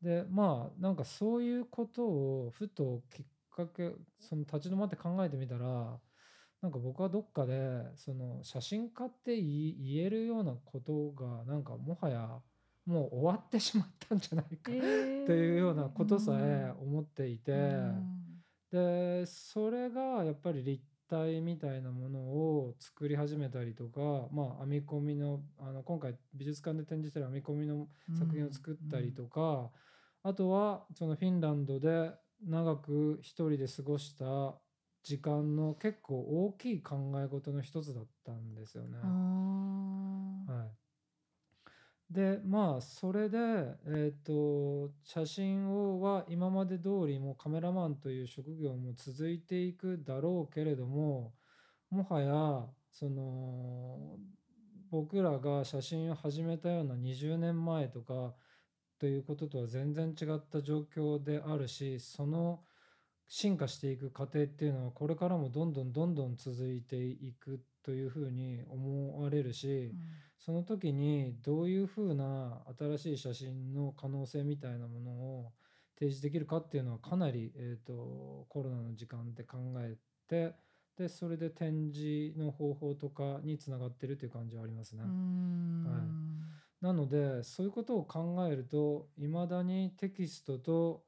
[0.00, 5.98] でまあなんかそういうことをふときっかけその立ち止まって考えてみたら
[6.62, 12.40] なんか僕はどっかでその写真家って言えるようなことがなんかもはや
[12.88, 14.72] もう終わってしまったんじゃないか。
[14.72, 18.04] えというようなーことさえうん思っていて、うん。
[18.72, 29.70] でそれがやっぱり立体みたいなものを作り始めたりとか、まあ、編み込みのあの今回美術館で展示してる編み込みの作品を作ったりとか、
[30.22, 32.12] あとはそのフィンランドで
[32.46, 34.54] 長く一人で過ごした
[35.02, 38.98] 時間の結構大きい考え事の一つだったんですよね。
[42.10, 43.38] でまあそれで、
[43.86, 51.34] えー、と写真をは今まで通りもカメラマンという職業も続いていくだろうけれども
[51.90, 54.16] もはやその
[54.90, 58.32] 僕らが写真を始めたような20年前とか
[58.98, 62.60] ということとは全然違った状況であるしその
[63.28, 69.92] 進化していく過程っていうのはこれからもどんどんどんどん続いていくというふうに思われるし、
[70.38, 75.52] その時にどういうふうな新しい写真の可能性みたいなものを
[75.98, 79.96] 提示できるかっていうのはかなり、えー、とコロナの時間で考え
[80.28, 80.54] て
[80.96, 85.02] でそれで展示の方法とかにつながってるっていう感じはありますね。
[85.04, 86.28] うんはい
[86.80, 91.02] なのでそういうことを考えるといまだにテキストと,、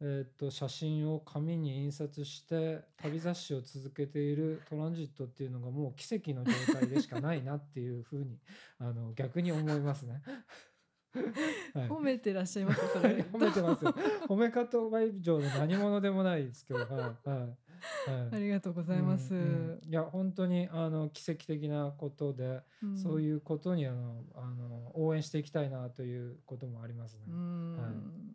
[0.00, 8.38] えー、と写真を紙に印刷して旅雑誌を続けているトランジットっていうのがもう奇跡の状態でしかないなっていうふうに
[8.78, 10.22] あの逆に思いますね。
[11.72, 11.88] はい。
[11.88, 13.14] 褒めてらっしゃいますそれ。
[13.32, 13.94] 褒めてますよ。
[14.28, 18.34] 褒め方以上の何者でもないですけど、はいはいはい。
[18.34, 19.44] ありがとうございます、うんう
[19.82, 19.88] ん。
[19.88, 22.98] いや本当にあの奇跡的なことで、うん。
[22.98, 27.24] そういうことにあのあの応援していきたいなということもありますね。
[27.28, 27.76] うん。
[27.78, 28.25] はい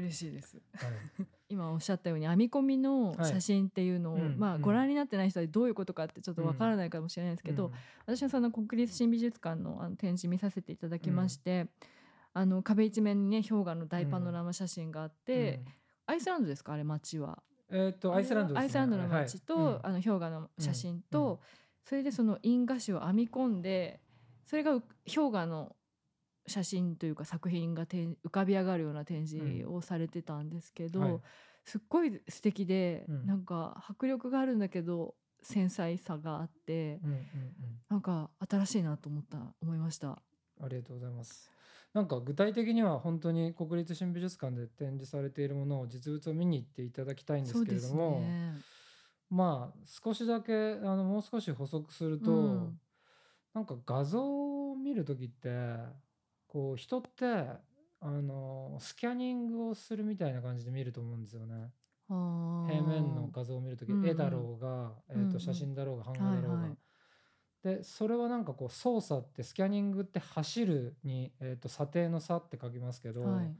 [0.00, 0.56] 嬉しいです。
[0.74, 0.88] は
[1.22, 1.26] い。
[1.48, 3.30] 今おっしゃったように編み込みのはい。
[3.30, 4.38] 写真っていうのを、うんうん。
[4.38, 7.72] まあご覧になってない人はどういうことかってちょっとわからないかもしれないですけど、うん。
[8.06, 11.68] 私はその国立新美術館のあの展示見させていただきまして、
[12.32, 15.62] あの壁一面にね氷河の大パノラマ写真があって、
[16.06, 16.72] アイスランドですか？
[16.72, 17.42] あれ街は。
[17.68, 18.62] うんえっとアイスランドですね。
[18.62, 21.30] アイスランドの街と、はいあの氷河の写真と、うん。
[21.32, 21.38] うん。
[21.84, 24.00] それでその印画紙を編み込んで
[24.44, 25.74] それがう氷河の
[26.50, 31.20] 写真というか作品が展浮かび上がるような展示をされてたんですけど、はい。
[31.64, 33.26] すっごい素敵で、うん。
[33.26, 37.24] なんか迫力があるんだけど繊細さがあって、うんうんうん。
[37.88, 40.22] なんか新しいなと思った思いました。
[40.62, 41.50] ありがとうございます。
[41.92, 48.54] なんか具体的には本当に国立新美術館で展示されているものを実物を見に行っていただきたいんですけれども、ね。
[49.28, 52.80] まあ少しだけあのもう少し補足すると、うん。
[53.52, 55.48] なんか画像を見る時って
[56.50, 57.26] こう人って
[58.00, 61.70] あのスキャニングをするみたいな感じで見ると思うんですよね。
[62.08, 64.08] 平面の画像を見る時、うんうん。
[64.08, 66.48] 絵だろうが、えーと写真だろうが版画だろうが。
[66.48, 66.78] はいはい。
[67.62, 73.54] でそれはなんかこう操作ってスキャニングって走るに、えー、と査定の差って書きますけど、はい。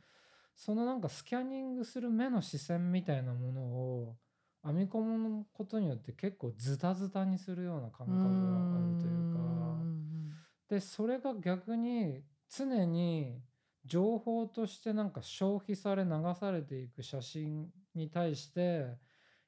[0.57, 4.16] そのなんかスキャニングする目の視線みたいなものを
[4.64, 9.38] 編み込むことによって結構ズタズタにするような感覚があるというか。
[9.38, 10.31] ん。
[10.68, 13.40] でそれが逆に常に
[13.84, 18.86] 情報としてなんか消費され流されていく写真に対して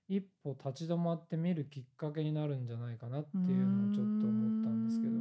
[0.08, 5.12] 一歩立ち止まって見るきっかけになるんじゃないかなっていうのをちょっと思ったんですけど。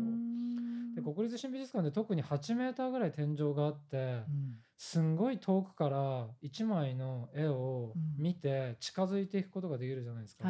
[0.94, 8.24] で国立新美術館で特に8メーターぐらい天井があってうんすんごい遠くから1枚の絵をうん。
[8.24, 10.50] 見て近づいていくことができるじゃないですか。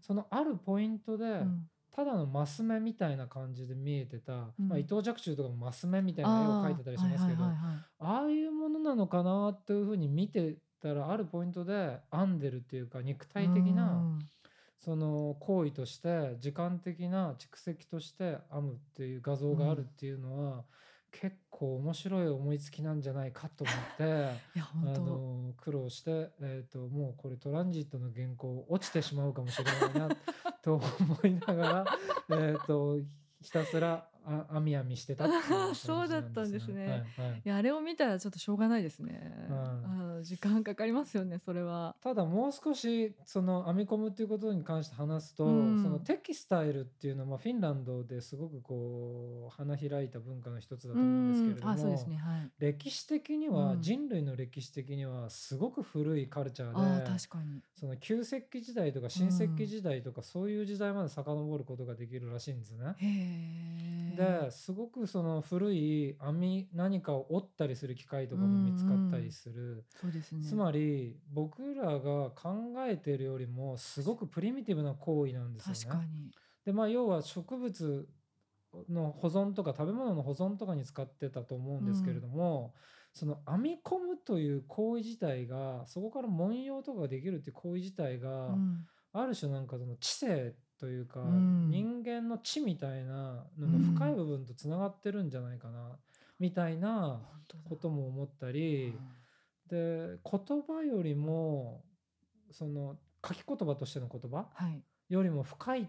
[0.00, 1.68] そのあるポイントで、うん
[1.98, 4.68] ただのマス目みたいな感じで見えてた、うん。
[4.68, 7.84] まあ、伊藤若冲とかもマス目みたいな絵を描いてたりしますけど、あーはいはいはいはい。
[7.98, 14.20] ああいうものなのかなっていうふうに見てたらあるポイントで編んでるっていうか肉体的うなん。
[14.78, 20.62] その行為として時間的な蓄積として編むっていう画像があるっていうのは、
[21.10, 24.04] 結構面白い思いつきなんじゃないかと思って
[24.60, 30.16] あの苦労して、えー、ともうこれトランジットの原稿落ちてしまうかもしれないな
[30.62, 30.82] と思
[31.24, 31.86] いながら
[32.30, 33.00] えーと
[33.40, 36.86] ひたすらあ編み編みしてたっていう感じそうだったんですね。
[36.86, 37.42] はいはい。
[37.44, 41.94] いやあれを見たらちょっとしょうがないですね、うんあの時間かかりますよねそれは。
[42.02, 45.82] ただもう少しその編み込むっていうことに関して話すと、うん。
[45.82, 52.08] そのテキスタイルっていうのはまあフィンランドですごくこう花開いた文化の一つだと思うんですけれども、
[52.58, 53.82] 歴史的には、うん。
[53.82, 57.62] 人類の歴史的にはすごく古いカルチャあーでー確かに。
[57.74, 64.16] その旧石器時代とか新石器時代とかそういう時代まで遡ることができるらしいんですね。
[64.16, 69.84] ですごくその古い編み何かを折ったりする機械とかも見つかったりする。
[70.10, 70.42] そうですね。
[70.42, 75.80] つまり僕らが考えているよりもすごくプリミティブな行為なんですよね。
[75.84, 76.30] 確かに。
[76.64, 78.08] でまあ要は植物
[78.88, 82.74] の保存とか食べ物の保存とかに使ってたと思うんですけれども、
[83.12, 95.96] その編み込むという行為自体がそこから文様とかができるっていう行為自体が、うんある種なんかその知性というか、うん人間の知みたいなのの深い部分とつながってるんじゃないかな、
[96.38, 97.18] みたいな
[97.68, 98.98] ことも思ったり、うん
[99.68, 101.84] で言葉よりも
[102.50, 104.82] その書き言葉としての言葉はい。
[105.08, 105.88] よりも深い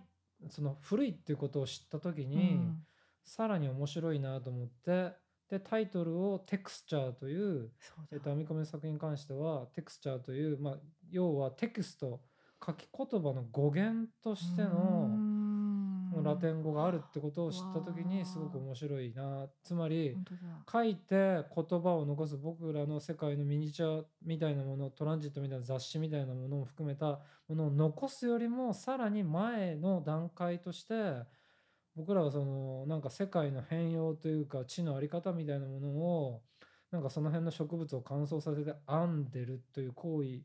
[0.49, 2.77] その古いっていうことを知った時に、うん。
[3.23, 5.13] さらに面白いなと思って
[5.49, 8.07] でタイトルを「テクスチャー」という、そうだ。
[8.11, 12.21] えっと、編み込みの作品に関しては「テクスチャー」という、まあ、要はテキスト
[12.65, 15.18] 書き言葉の語源としてうのん
[16.23, 19.47] ラテン語があるってことを知った時にすごく面白いな。
[19.63, 20.17] つまり。
[20.71, 30.93] 書いて言葉を残す僕らの世界のミニチュアみたいなものトランジットみたいな雑誌みたいなものも含めたものを残すよりもさらに前の段階として
[31.95, 36.41] 僕らはそのなんか世界の変容というか地の在り方みたいなものを
[36.91, 40.41] なんかその辺の植物を乾燥させて編んでるという行為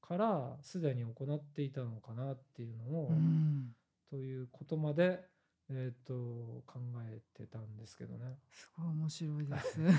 [0.00, 3.75] からすでに行っていたのかなっていうのを、うん
[4.10, 5.20] ということまで、
[5.68, 8.38] えー、と考えてたんですけどね。
[8.52, 9.80] すごい面白いです。
[9.80, 9.94] はい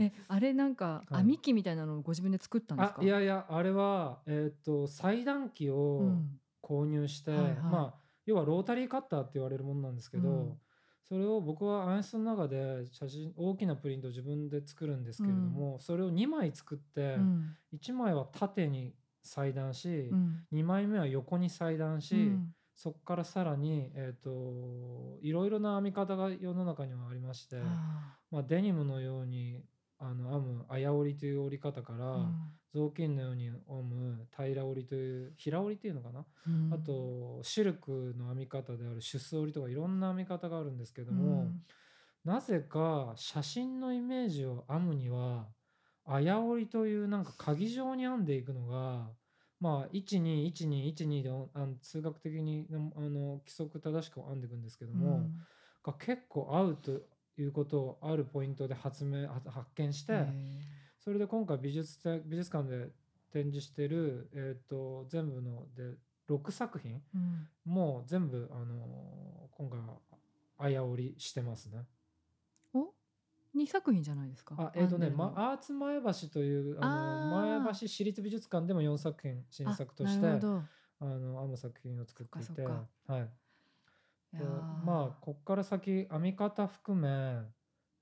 [0.00, 3.00] え、あれなんかはい編み機みたいなのをご自分で作ったんですか？
[3.00, 6.40] あいやいやあれは、えっと裁断機うをん。
[6.62, 10.60] 購入して、はいはいまあ要はロータリーカッターって言われるものなんですけど、うん
[11.04, 17.56] それを僕は暗室の中で写真大きなプリントを自分で作るんですけれども、それを2枚作って、うん。
[17.72, 20.44] 1枚は縦に裁断し、うん。
[20.52, 29.64] 2枚目は横に裁断し、うんそこからさらに、えっといろいろな編み方が世の中にはありまして、あまあ、デニムのように
[29.98, 32.34] あの編む綾織りという織り方から、ーうん。
[32.72, 36.72] 雑巾のように編む平織りという平織りっていうのかな、うん。
[36.72, 41.62] あとシルクの編み方であるシュス織りとかいろんな編み方があるんですけどうも、ん。
[42.24, 45.48] なぜか写真のイメージを編むには
[46.06, 49.08] 綾織りというなんか鍵状に編んでいくのが
[49.60, 55.34] まあ121212であの数学的にあの規則正しく編んでいくんですけども、うん。
[55.84, 56.90] が結構合うと
[57.40, 60.26] いうことをあるポイントで発明は発見して、
[60.98, 62.88] それで今回美術展美術館で
[63.32, 65.96] 展示してる、えー、と全部ので
[66.28, 67.48] 6作品うん。
[67.64, 69.98] も全部、あのー今回は
[70.56, 71.84] 綾織りしてますね。
[73.54, 74.54] お、二作品じゃないですか。
[74.58, 82.78] あえっ、とね、ま、アーツ前橋というあのあー前橋市立美術館でも4作品新あ作としてあの編む作品を作っていては
[83.18, 83.30] い。
[84.32, 84.46] でい
[84.84, 87.42] まあこっから先編み方含め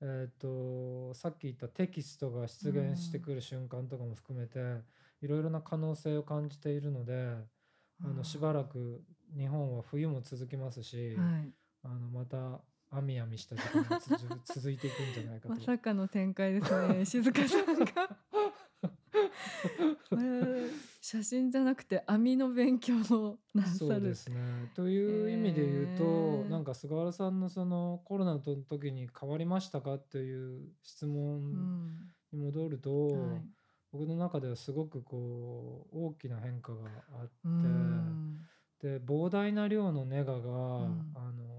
[0.01, 4.59] えっ、とさっき言ったテキストが出現してくる瞬間とかも含めて、
[5.21, 7.35] いろいろな可能性を感じているので
[8.03, 9.01] あのしばらく
[9.35, 11.51] 日本は冬も続きますし、はい。
[11.83, 12.61] あのまた
[12.93, 15.55] 編み編みした時間が続続いていくんじゃないかと。
[15.55, 17.05] まさかの展開ですね。
[17.05, 18.17] 静香さんが。
[20.11, 20.71] えー
[21.07, 23.77] 写真じゃなくて網の勉強をなさる。
[23.77, 24.35] そうですね。
[24.75, 32.13] という意味で言うと、へーなんか菅原さんのそのコロナの時に変わりましたかっていう質う問ん。
[32.33, 33.41] に戻ると、はい。
[33.93, 38.41] 僕の中ではすごくこう大きな変化があって、うん
[38.81, 41.56] で膨大な量のネガが、んあの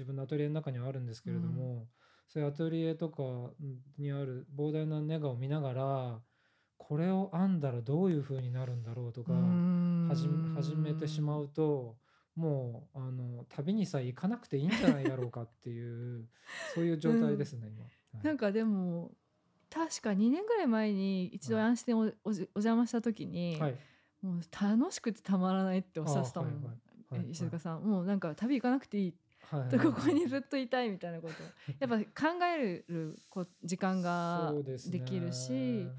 [0.00, 1.86] 自分のアトリエの中にはあるんですけれども、
[2.26, 3.22] そういうアトリエとか
[3.98, 6.20] にある膨大なネガを見ながら
[6.78, 9.32] これを編んだらどういう風になるんだろうとか、
[10.08, 11.98] 始め始めてしまうと
[12.34, 16.26] もうあの旅にさえ行かなくていいんじゃないだろうかっていう
[16.74, 17.84] そういう状態ですね、今。
[17.84, 17.90] は
[18.22, 18.24] い。
[18.24, 19.10] なんかでも
[19.68, 21.64] 確か2年ぐらい前に一度はい。
[21.66, 23.76] アンシテンをおじお邪魔した時に、はい。
[24.22, 26.80] もう楽しくてたまらないっておっしゃってたもん、あはいはい。
[27.10, 27.26] はい。
[27.26, 29.14] え石塚さん、もうなんか旅行かなくていい、
[29.50, 31.34] はい ここにずっといたいみたいなこと。
[31.80, 34.54] やっぱ考えるこう時間が
[34.90, 35.90] できるし、ね。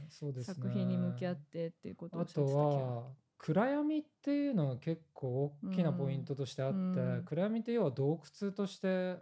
[0.42, 7.24] 作品に向き合ってっていうことをしてた気がは暗闇っていうのが結構大きなポイントとしてあって、うん。
[7.26, 9.18] 暗闇って要は洞窟として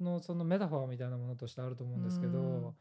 [0.00, 2.74] のそのメタファーみたいなものとしてあると思うんですけど、うん。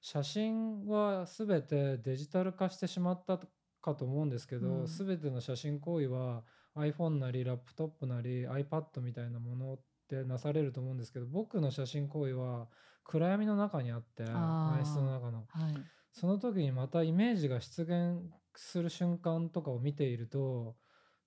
[0.00, 3.38] 写真は全てデジタル化してしまった
[3.80, 4.86] かと思うんですけど、うん。
[4.86, 6.42] 全ての写真行為は
[6.74, 9.78] iPhone なりラップトップなり iPad みたいなもの
[10.12, 12.68] でなされると思うんですけど僕の写真行為は
[13.04, 15.44] 暗闇の中にあって暗室の中の。
[15.48, 15.74] はい
[16.14, 18.20] その時にまたイメージが出現
[18.54, 20.76] する瞬間とかを見ていると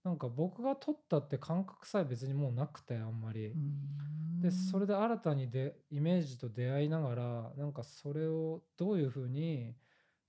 [0.03, 3.55] なんか僕が撮ったって感覚さえ別にもうなくてあんまり。
[4.41, 9.73] でそれで新たにでイメージと出会いながらなんかそれをどういうふうに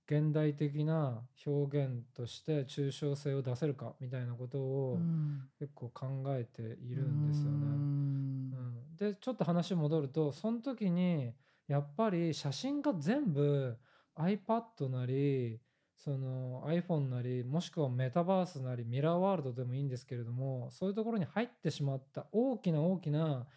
[0.09, 5.41] 現代的な表現として抽象性を出せるかみたいなことをうん。
[5.59, 7.67] 結構考えているんですよね。
[7.67, 7.71] ん。
[7.71, 11.33] うん、でちょっと話戻るとその時に
[11.67, 13.77] やっぱり写真が全部
[14.15, 15.59] iPad なり
[15.97, 23.47] その iPhone なりもしくはメタバースなりミラーワールドでもいいんですけれどもそういうところに入ってしまった大きな大きな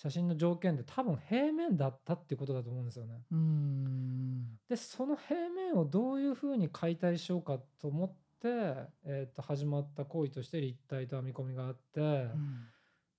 [0.00, 3.22] 写真の条件って多分平面だったっていうことだと思うんですよね。
[3.30, 8.08] うーんでその平面をどういうふうに解体しようかと思っ
[8.40, 12.66] て、えー、と始まった行為として立体と編み込みがあって、うん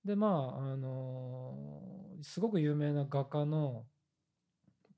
[0.04, 3.84] でまああのーすごく有名な画家の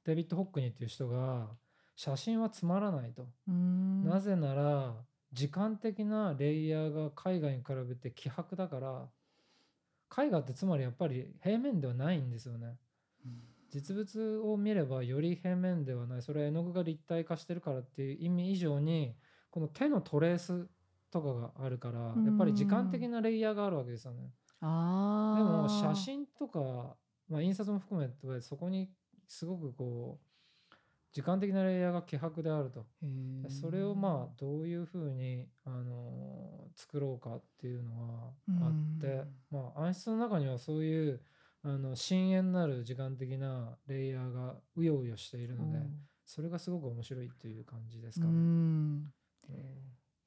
[0.05, 1.49] デビッド・ホックニーっていう人が
[1.97, 3.26] 写真はつまらないと。
[3.47, 4.95] なぜなら
[5.32, 9.09] 時間的なレイヤーが絵画に比べて希薄だから
[10.16, 12.76] 絵画ってつまりやっぱり平面ではないんですよね。
[13.70, 19.16] 実物を見ればより平面ではないそれは絵の具が立体化してるからっていう意味以上に
[19.50, 20.68] この手のトレース
[21.10, 24.30] とかがあるからやっぱり時間的なレイヤーがあるわけですよね。
[24.60, 26.96] あでもー写真とか、
[27.28, 28.90] まあ、印刷も含めてそこに
[29.26, 30.23] すごくこう
[31.14, 32.84] 時間的なレイヤーが希薄であると。
[33.48, 41.20] それをまあどういうふうに、あのー作ろうかっていうのはあって、まあ、暗室の中にはそういう
[41.62, 45.78] あの深淵なる時間的なレイヤーがうようよしているので
[46.26, 48.34] それがすごく面白いっていう感じですかうね。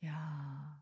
[0.01, 0.76] いやー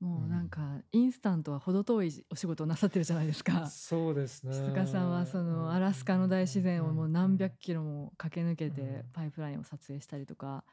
[0.00, 3.74] もうなんかインスタントは程遠いお仕事をなさってるじゃないですか。
[3.74, 4.52] そうですね。
[4.52, 9.12] 静香さんはそのアラスカの大自然をもう何百キロも駆け抜けうてん。
[9.12, 10.64] パイプラインを撮影したりとか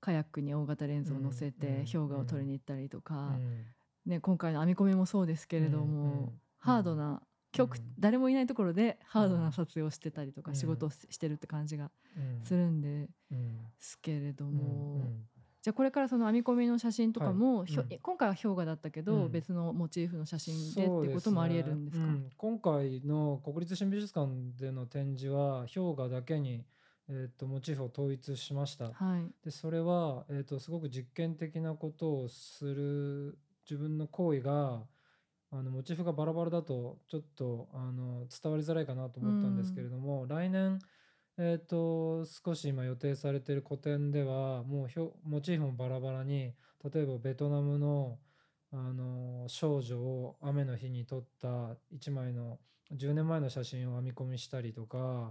[0.00, 1.64] カヤックに大型レンズを乗せうん。
[1.64, 3.74] て氷河を撮りに行ったりとうか、ん。
[4.06, 5.86] ね、今回の編み込みもそうですけれどうん。
[5.86, 6.72] も、うん。
[6.76, 7.96] ハードな極、うん。
[7.98, 10.56] 誰もいないところでハードな撮影をしてたりとかうん。
[10.56, 12.42] 仕事をししてるって感じがうん。
[12.42, 14.58] するんでうんすけれどうん。
[14.58, 15.28] も、うん
[15.62, 17.98] じゃあこれからその編み込みの写真とかも、ひょうん。
[18.02, 19.30] 今回は氷河だったけど、うん。
[19.30, 22.04] 別のモチーフの写真でってこともありえるんですか？
[22.04, 22.12] ね。
[22.12, 22.30] うん。
[22.36, 26.64] 今回の国立新美術館での展示は氷河だけに、
[27.08, 28.92] えー、とモチーフを統一しました。
[28.92, 29.32] はい。
[29.44, 34.82] でそれは、えー、とすごく実験的なことをする自分の行為が
[35.52, 40.80] あのモチーフがバラバラだとちょっとあの伝わりづらいかなと思ったんですけれども、来年、
[41.38, 46.52] えー、と少し今予定されている個展ではもうひょモチーフもバラバラに
[46.92, 48.18] 例えばベトナムの
[48.74, 52.58] あの少女を雨の日に撮った1枚の
[52.94, 55.30] 10年前の写真を編み込みしたりとか。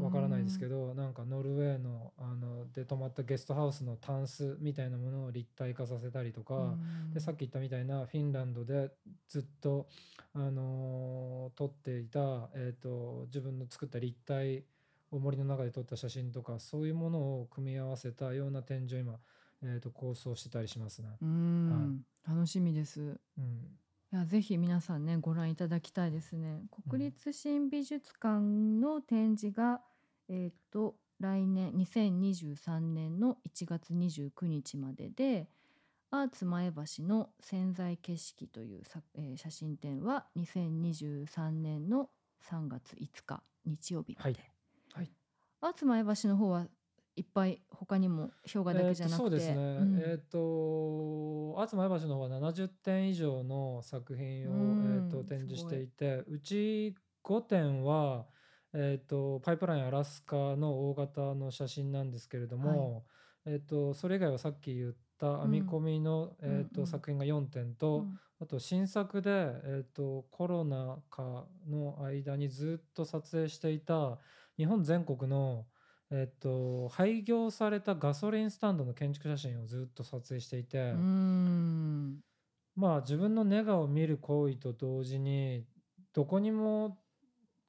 [0.00, 6.74] わからないですけどどなんかノルウェーのあので泊まったゲストハウスのタンスみたいなものを立体化させたりとか、
[7.12, 8.90] でさっき言ったみたいなフィンランドで
[9.28, 9.86] ずっと、
[10.34, 14.64] あのー撮っていた、えー、と自分の作った立体
[15.12, 19.18] を森の中で撮った写真とかそういうものを組み合わせたような展示を今、
[19.62, 21.08] えー、と構想してたりしますね。
[21.20, 23.00] うん、楽しみです。
[23.38, 23.78] うん
[24.12, 26.60] いやぜひ皆さんねご覧いただきたいですね。
[26.90, 29.80] 国立新美術館の展示が、
[30.28, 35.48] えっ、と来年2023年の1月29日までで
[36.10, 42.10] アーツ前橋の潜在景色という作、えー写真展は2023年の
[42.50, 44.24] 3月5日日曜日まで。
[44.24, 44.51] はいはい
[45.62, 46.66] アーツ前橋の方は
[47.14, 49.98] いっぱい他にも氷河だけじゃなくて、そうですね、うん。
[49.98, 55.08] えっ、ーツ前橋の方は70点以上の作品を、うん。
[55.08, 58.26] えー、と展示していてうち5点は、
[58.72, 63.04] えー、とパイプラインアラスカの大型の写真なんですけれども、
[63.46, 66.86] えー、とそれ以外はさっき言った編み込みの、えーとうんうん。
[66.86, 68.18] 作品が4点と、うん。
[68.40, 74.18] あと新作で、えー、とコロナ禍の間にずっと撮影していた
[74.56, 75.66] 日本全国の、
[76.10, 82.20] えっと、廃業されたガソリンスタンドの建築写真をずっと撮影していて、うん。
[82.74, 85.64] まあ自分のネガを見る行為と同時に
[86.14, 86.98] どこにも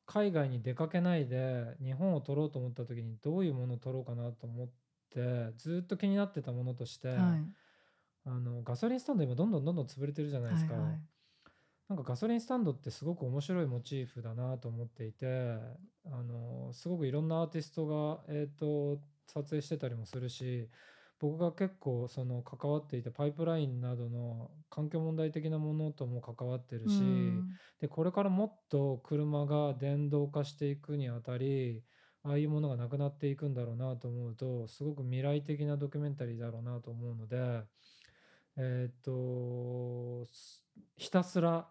[0.06, 4.70] 海外に出かけないで日本を撮ろうと思った時にどういうものを撮ろうかなと思っ
[5.14, 7.20] てずっと気になってたものとして、はい。
[8.26, 10.74] あのガソリンスタンド今どんどんどんどん潰れてるじゃないですか。
[10.74, 11.13] はいはい
[11.90, 15.26] なんかガソリンスタンドってすごく面白いモチーフだなと思っていて
[16.06, 20.70] あのすごくいろんなアーティストが、えー、と撮影してたりもするし
[21.20, 27.48] 僕が結構その関わっていたパイプラインなどの環境問題的なものとも関わってるし、うん。
[27.80, 31.82] でこれからもっと車が電動化していくにあたり
[32.24, 37.64] ああいうものがなくなっていくんだろうなと思うとすごく未来的なドキュメンタリーだろうなと思うので
[38.58, 40.64] えーっとす
[40.96, 41.68] ひたすら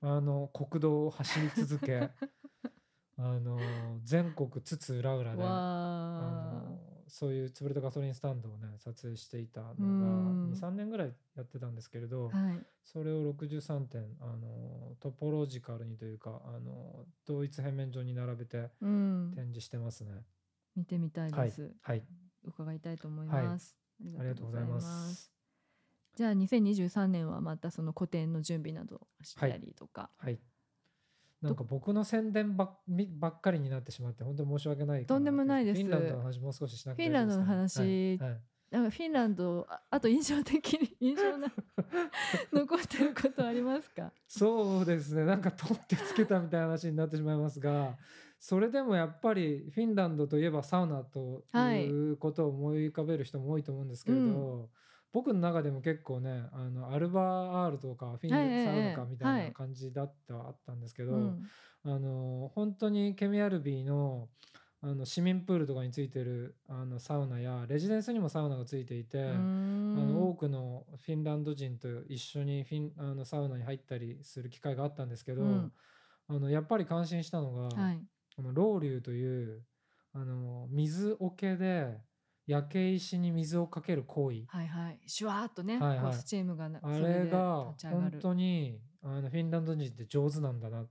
[0.00, 2.10] あの国道を走り続け
[3.18, 3.58] あの
[4.02, 5.46] 全国津々浦々であ。
[5.46, 9.84] わのそういう潰れたガソリンスタンドをね撮影していたのがう
[10.46, 10.50] ん。
[10.50, 12.66] 23年ぐらいやってたんですけれど、ーはい。
[12.84, 19.32] それを63点あのトポロジカルにというかあの同一平面上に並べてうん。
[19.34, 20.24] 展示してますね。
[20.74, 22.02] 見てみたいはいです、はい、
[22.44, 23.76] 伺いたいと思いはいます、
[24.18, 25.31] ありがとうございます。
[26.14, 30.38] じゃあ2023年はまたその個展の準備などをしたりとか、はい。
[31.40, 35.82] なんか僕の宣伝ばっみばっかりになってしまって本当に申し訳ないかとんでもないです。
[35.82, 37.80] フィンランドの話もう少ししなくてフィンランドの話。
[37.80, 38.18] はい。
[38.18, 38.40] はい。
[38.70, 41.52] なんかフィンランドああと印象的に印象な
[42.52, 44.12] 残ってることありますか？
[44.28, 45.24] そうですね。
[45.24, 47.98] なんか取ってつけたみたいな話になってしまいますが
[48.38, 51.84] それでもやっぱりフィンランドといえばサウナとはい。
[51.84, 54.70] いうことを思い浮かべる人も多いと思うんですけれど、
[55.12, 59.52] 僕の中でも結構ねあのアルバールとかフィン、サウナかみたいはない。
[59.52, 61.42] 感じだった、あったんですけど、うん。
[61.84, 64.28] あの本当にケミアルビーの
[64.84, 69.94] あの市民プールとかについてるあのサウナやレジデンスにもサウナがついていて、あん。
[69.94, 75.72] の多くのフィンランド人と一緒にフィンあのサウナに入ったりする機会があったんですけど、うん。
[76.28, 78.00] あのやっぱり感心したのが、はい。
[78.38, 79.62] あのロウリュという
[80.14, 81.98] あの水桶で
[82.46, 84.44] 焼け石に水をかける行為。
[84.48, 84.98] はいはい。
[85.06, 86.14] シュワーっとね、はいはい。
[86.14, 90.84] スチームがなあれが本当にあのフィンランド人って上手なんだな。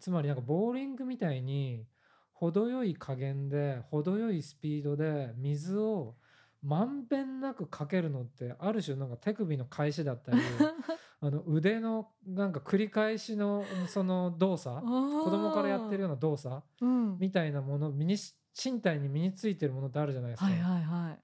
[0.00, 1.86] つまりなんかボーリングみたいに
[2.32, 6.14] 程よい加減で程よいスピードで水を
[6.62, 10.38] まんべんなくかけるのってある種なんか手首の返しだったり
[11.20, 20.46] あの腕のなんか繰り返しのその動作子子供からやってるような動作うん、みたいなもの身にし身体に身についてるものってあるじゃないですか。
[20.46, 21.18] はいはいはい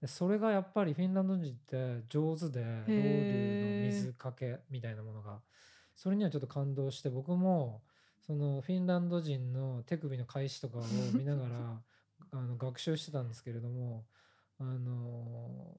[0.00, 5.40] でそれがやっぱりフィンランド人って上手でロウリューの水かけみたいなものが
[5.94, 7.80] それにはちょっと感動して僕も
[8.26, 10.82] そのフィンランド人の手首の返しとかを
[11.14, 11.82] 見ながら
[12.32, 14.04] あの学習してたんですけれども
[14.58, 15.74] あの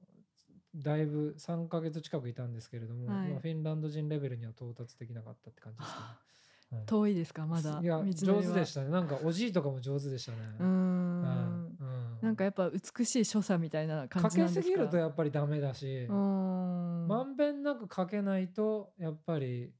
[0.74, 5.96] だいぶ3ヶ月近くいたんですけれども、はいまあ、フィンランド人レベルには到達できなかったって感じですね。
[6.70, 6.82] はい。
[6.86, 7.46] 遠いですか？
[7.46, 7.80] まだ？
[7.82, 8.42] いや上は。
[8.42, 8.90] 手でしたね。
[8.90, 10.38] なんかおじいとかも上手でしたね。
[10.58, 11.20] うーん。
[11.22, 12.18] はいうん。
[12.22, 14.62] なんかやっぱ美しい所作みたいな感かけじなんですか？
[14.64, 19.72] すぎるとやっぱりダメだし、まんべんなくかけないとやっぱり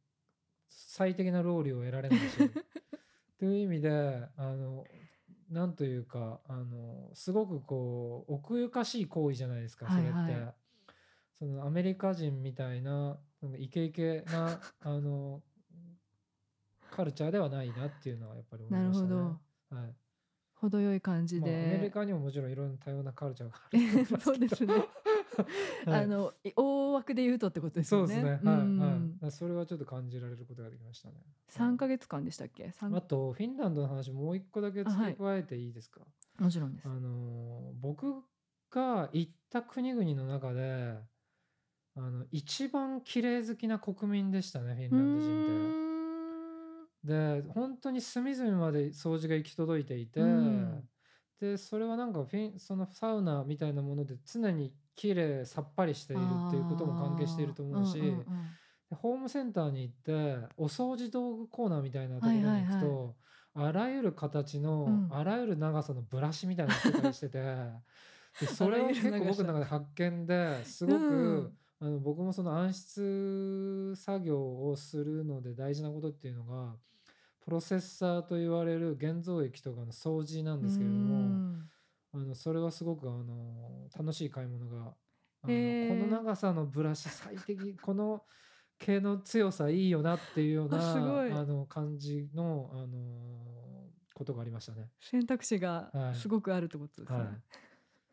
[0.69, 2.37] 最適なロウリュを得られないし。
[3.39, 3.91] という意味で
[4.37, 4.87] あの
[5.51, 10.55] なんというかあのすごくこう奥ゆかしい行為じゃないですかそれって、はいはい。
[11.39, 13.19] そのアメリカ人みたいな
[13.59, 15.43] イケイケなあの
[16.97, 19.11] カルチャーではないなっていうのはやっぱり思いましたね。
[19.11, 19.31] なるほ
[19.75, 19.77] ど。
[19.77, 19.95] はい。
[20.55, 24.75] 程よい感じまあ、アメリで、カにももちろんいろんな多様なカルチャーがあると そうですね。
[25.85, 26.05] はい。
[26.05, 28.15] あのい大枠で言うとってことですよね。
[28.15, 28.51] そうですね。
[28.51, 29.19] はい、うん。
[29.21, 31.17] はいそれはちょっと感じられることができましたね。
[31.51, 32.71] 3ヶ月間でしたっけ？
[32.73, 36.01] 三あと、フィンランドの話もう一個だけ付け加えていいですか？
[36.39, 36.89] あ,、もちろんです。
[36.89, 38.23] のー僕
[38.71, 40.99] が行った国々の中で、
[41.97, 45.86] あの、一番綺麗好きな国民でしたね、フィンランド人って。
[47.07, 50.89] で、本当に隅々まで掃除が行き届いていて、うん。
[51.41, 58.25] で、それはなんかフィン、そのサウナみたいなもので常に綺麗さっぱりしているっていうことも関係していると思うし、あーんんん。
[58.91, 62.67] でホームセンターに行ってお掃除道具コーナーみたいなところにはいはい。
[62.67, 63.17] 行くと、
[63.55, 65.17] あらゆる形の、うん。
[65.17, 67.39] あらゆる長さのブラシみたいなのが出たりしてて
[68.41, 71.59] でそれは結構僕の中で発見ですごく、うん。
[71.79, 76.75] あの僕もその暗室作業をするので大事なことっていうのが
[77.47, 81.71] プロセッサーと言われる現像液とかの掃除なんですけれどうもん。
[82.13, 84.95] あのそれはすごくあの楽しい買い物が
[85.43, 85.89] あのへー。
[85.89, 88.25] この長さのブラシ最適この
[88.81, 90.79] 毛の強さいいよなっていうような
[91.39, 94.91] あの感じの、あのことがありましたね。
[94.99, 96.15] 選択肢がはい。
[96.17, 97.29] すごくあるってことですね、はい、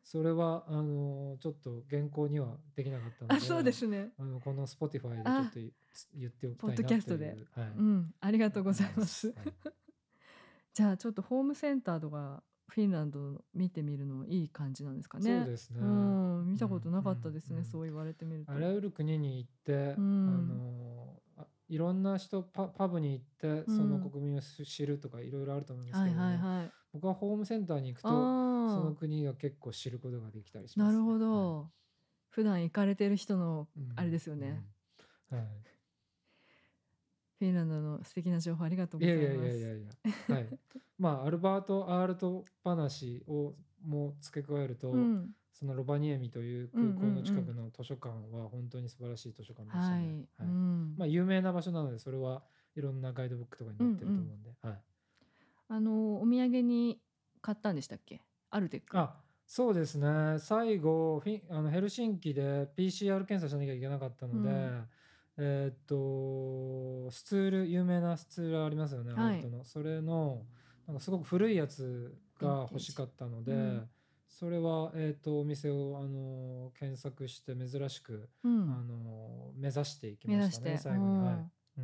[0.04, 4.10] それはあのちょっと原稿にはできなかったのであそうですね。
[4.20, 5.74] あのこの Spotify でちょっとい
[6.16, 7.38] 言っておきたいなポッドキャストで。
[7.56, 7.68] はい。
[7.78, 9.28] うんありがとうございます。
[9.30, 9.54] はい。
[10.74, 15.40] じゃあちょっとホームセンターとかフィンランド見てみるのいい感じなんですかね。
[15.40, 15.80] そうですね。
[15.80, 17.66] うん見たことなかったですね、うんうん。
[17.66, 18.52] そう言われてみると。
[18.52, 20.28] あらゆる国に行って、うん。
[20.28, 23.78] あのあいろんな人パパブに行ってうん。
[23.78, 28.12] その国民を知知るとかいろいろあると思うんですはいけども、はいはい僕はホームセンターに行くとあ
[28.74, 31.70] そのあ国が結構知ることができたりします、なるほど、
[32.30, 33.94] 普段行かれてる人のうん。
[33.96, 34.64] あれですよね、
[35.32, 35.38] うん。
[35.38, 35.48] はい。
[37.40, 39.28] フィンランドの素敵な情報ありがとうごいざいます。
[39.28, 39.82] やいやいやいやい
[40.30, 40.60] や、はい。
[40.98, 45.36] まあアルバート・アールト話をも付け加えると、うん。
[45.52, 50.26] そのロバニエミという空港の近くの図書館は本当に素晴らしい図書館でしたはい、ね。
[50.38, 50.48] はい。
[50.48, 50.96] うん。
[50.98, 52.44] まあ有名な場所なのでそれは
[52.76, 54.82] いろんなガイドブックとかに載ってると思うんで、はい。
[55.74, 57.00] あのお土産に
[57.42, 58.22] 買ったんでしたっけ？
[58.52, 58.96] アルテック。
[58.96, 59.16] あ
[59.48, 60.38] そうですね。
[60.38, 64.88] 最後フィンあのヘルシンキで PCR 検査しなきゃいけなかったので、うん。
[65.38, 69.44] えーっとスツール有名なスツールありますよね、はい。
[69.50, 69.64] の。
[69.64, 70.46] それの
[70.88, 73.90] なんかすごく古いやつが欲しかったので、うん。
[74.28, 78.72] それは、えーっとお店をあの検索して珍しく、うん。
[78.72, 80.90] あの目指していきましたね目指して。
[80.90, 81.36] 最後に、はい。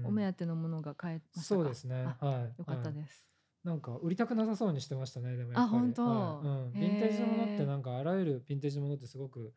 [0.06, 1.62] お目当てのものが買えましたか？
[1.62, 2.06] そうですね。
[2.20, 2.54] あはい。
[2.60, 3.28] よかったはいです、
[3.64, 5.78] なんか売りたくなさそうにしてましたねでもやっぱり。
[5.78, 6.06] あ本当。
[6.06, 6.48] はい。
[6.48, 9.54] うん、ヴィンテージのものってなんかあらゆるヴィンテージのものってすごく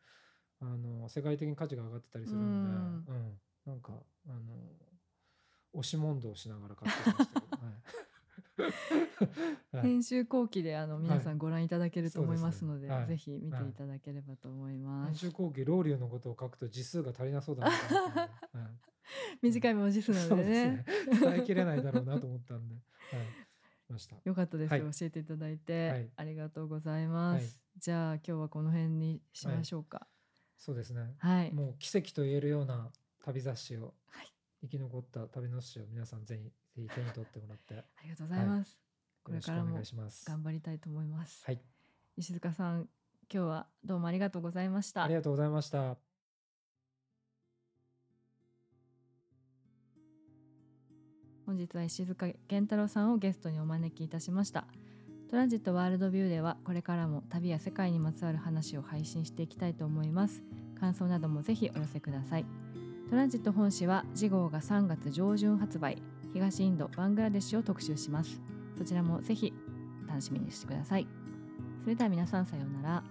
[0.59, 2.61] あの世界的に価値が上がってたりするので、ううん。
[2.61, 3.93] んなんか
[4.27, 4.39] あの
[5.73, 7.73] 押し問答しながら買ってましたけど、はい。
[9.77, 12.97] は い 編集後期であの皆さんご覧いただけると思いますので、そうですね。
[12.97, 17.77] はいぜひ見ていただければと思います、編集後期ロウリュのことを書くと字数が足りなそうだなと
[19.41, 20.83] 短い文字数なのでね。
[20.85, 21.31] ですね。
[21.31, 22.83] 伝えきれないだろうなと思ったんで、はい。
[24.23, 24.81] よかったです、はい。
[24.81, 26.09] 教えていただいて、はい。
[26.15, 27.51] ありがとうございます、はい。
[27.79, 30.07] じゃあ今日はこの辺にしましょうか。
[30.57, 31.15] そうですね。
[31.19, 32.89] はい、もう奇跡と言えるような
[33.23, 34.33] 旅雑誌を、はい。
[34.61, 37.73] 生き残った旅の雑誌を皆さんぜひぜひ手に取ってもらって。
[37.73, 38.79] よありがとうございます、
[39.23, 39.77] これからも。
[40.25, 41.61] 頑張りたいと思います、はい、
[42.15, 42.89] 石塚さん
[43.33, 45.03] 今日はどうもありがとうございました。
[45.03, 46.02] ありがとうございました。
[51.53, 54.65] 本日は石塚健太郎さんをゲストにお招きいたしました。
[55.29, 60.41] トランジットワールドビューではこれからも旅や世界にまつわる話を配信していきたいと思います。
[60.79, 62.45] 感想などもぜひお寄せください。
[63.07, 66.01] トランジット本誌は次号が3月上旬発売。
[66.33, 68.41] 東インドバングラデシュを特集します。
[68.75, 69.53] そちらもぜひ
[70.07, 71.05] 楽しみにしてください。
[71.83, 73.03] それでは皆さんさようなら。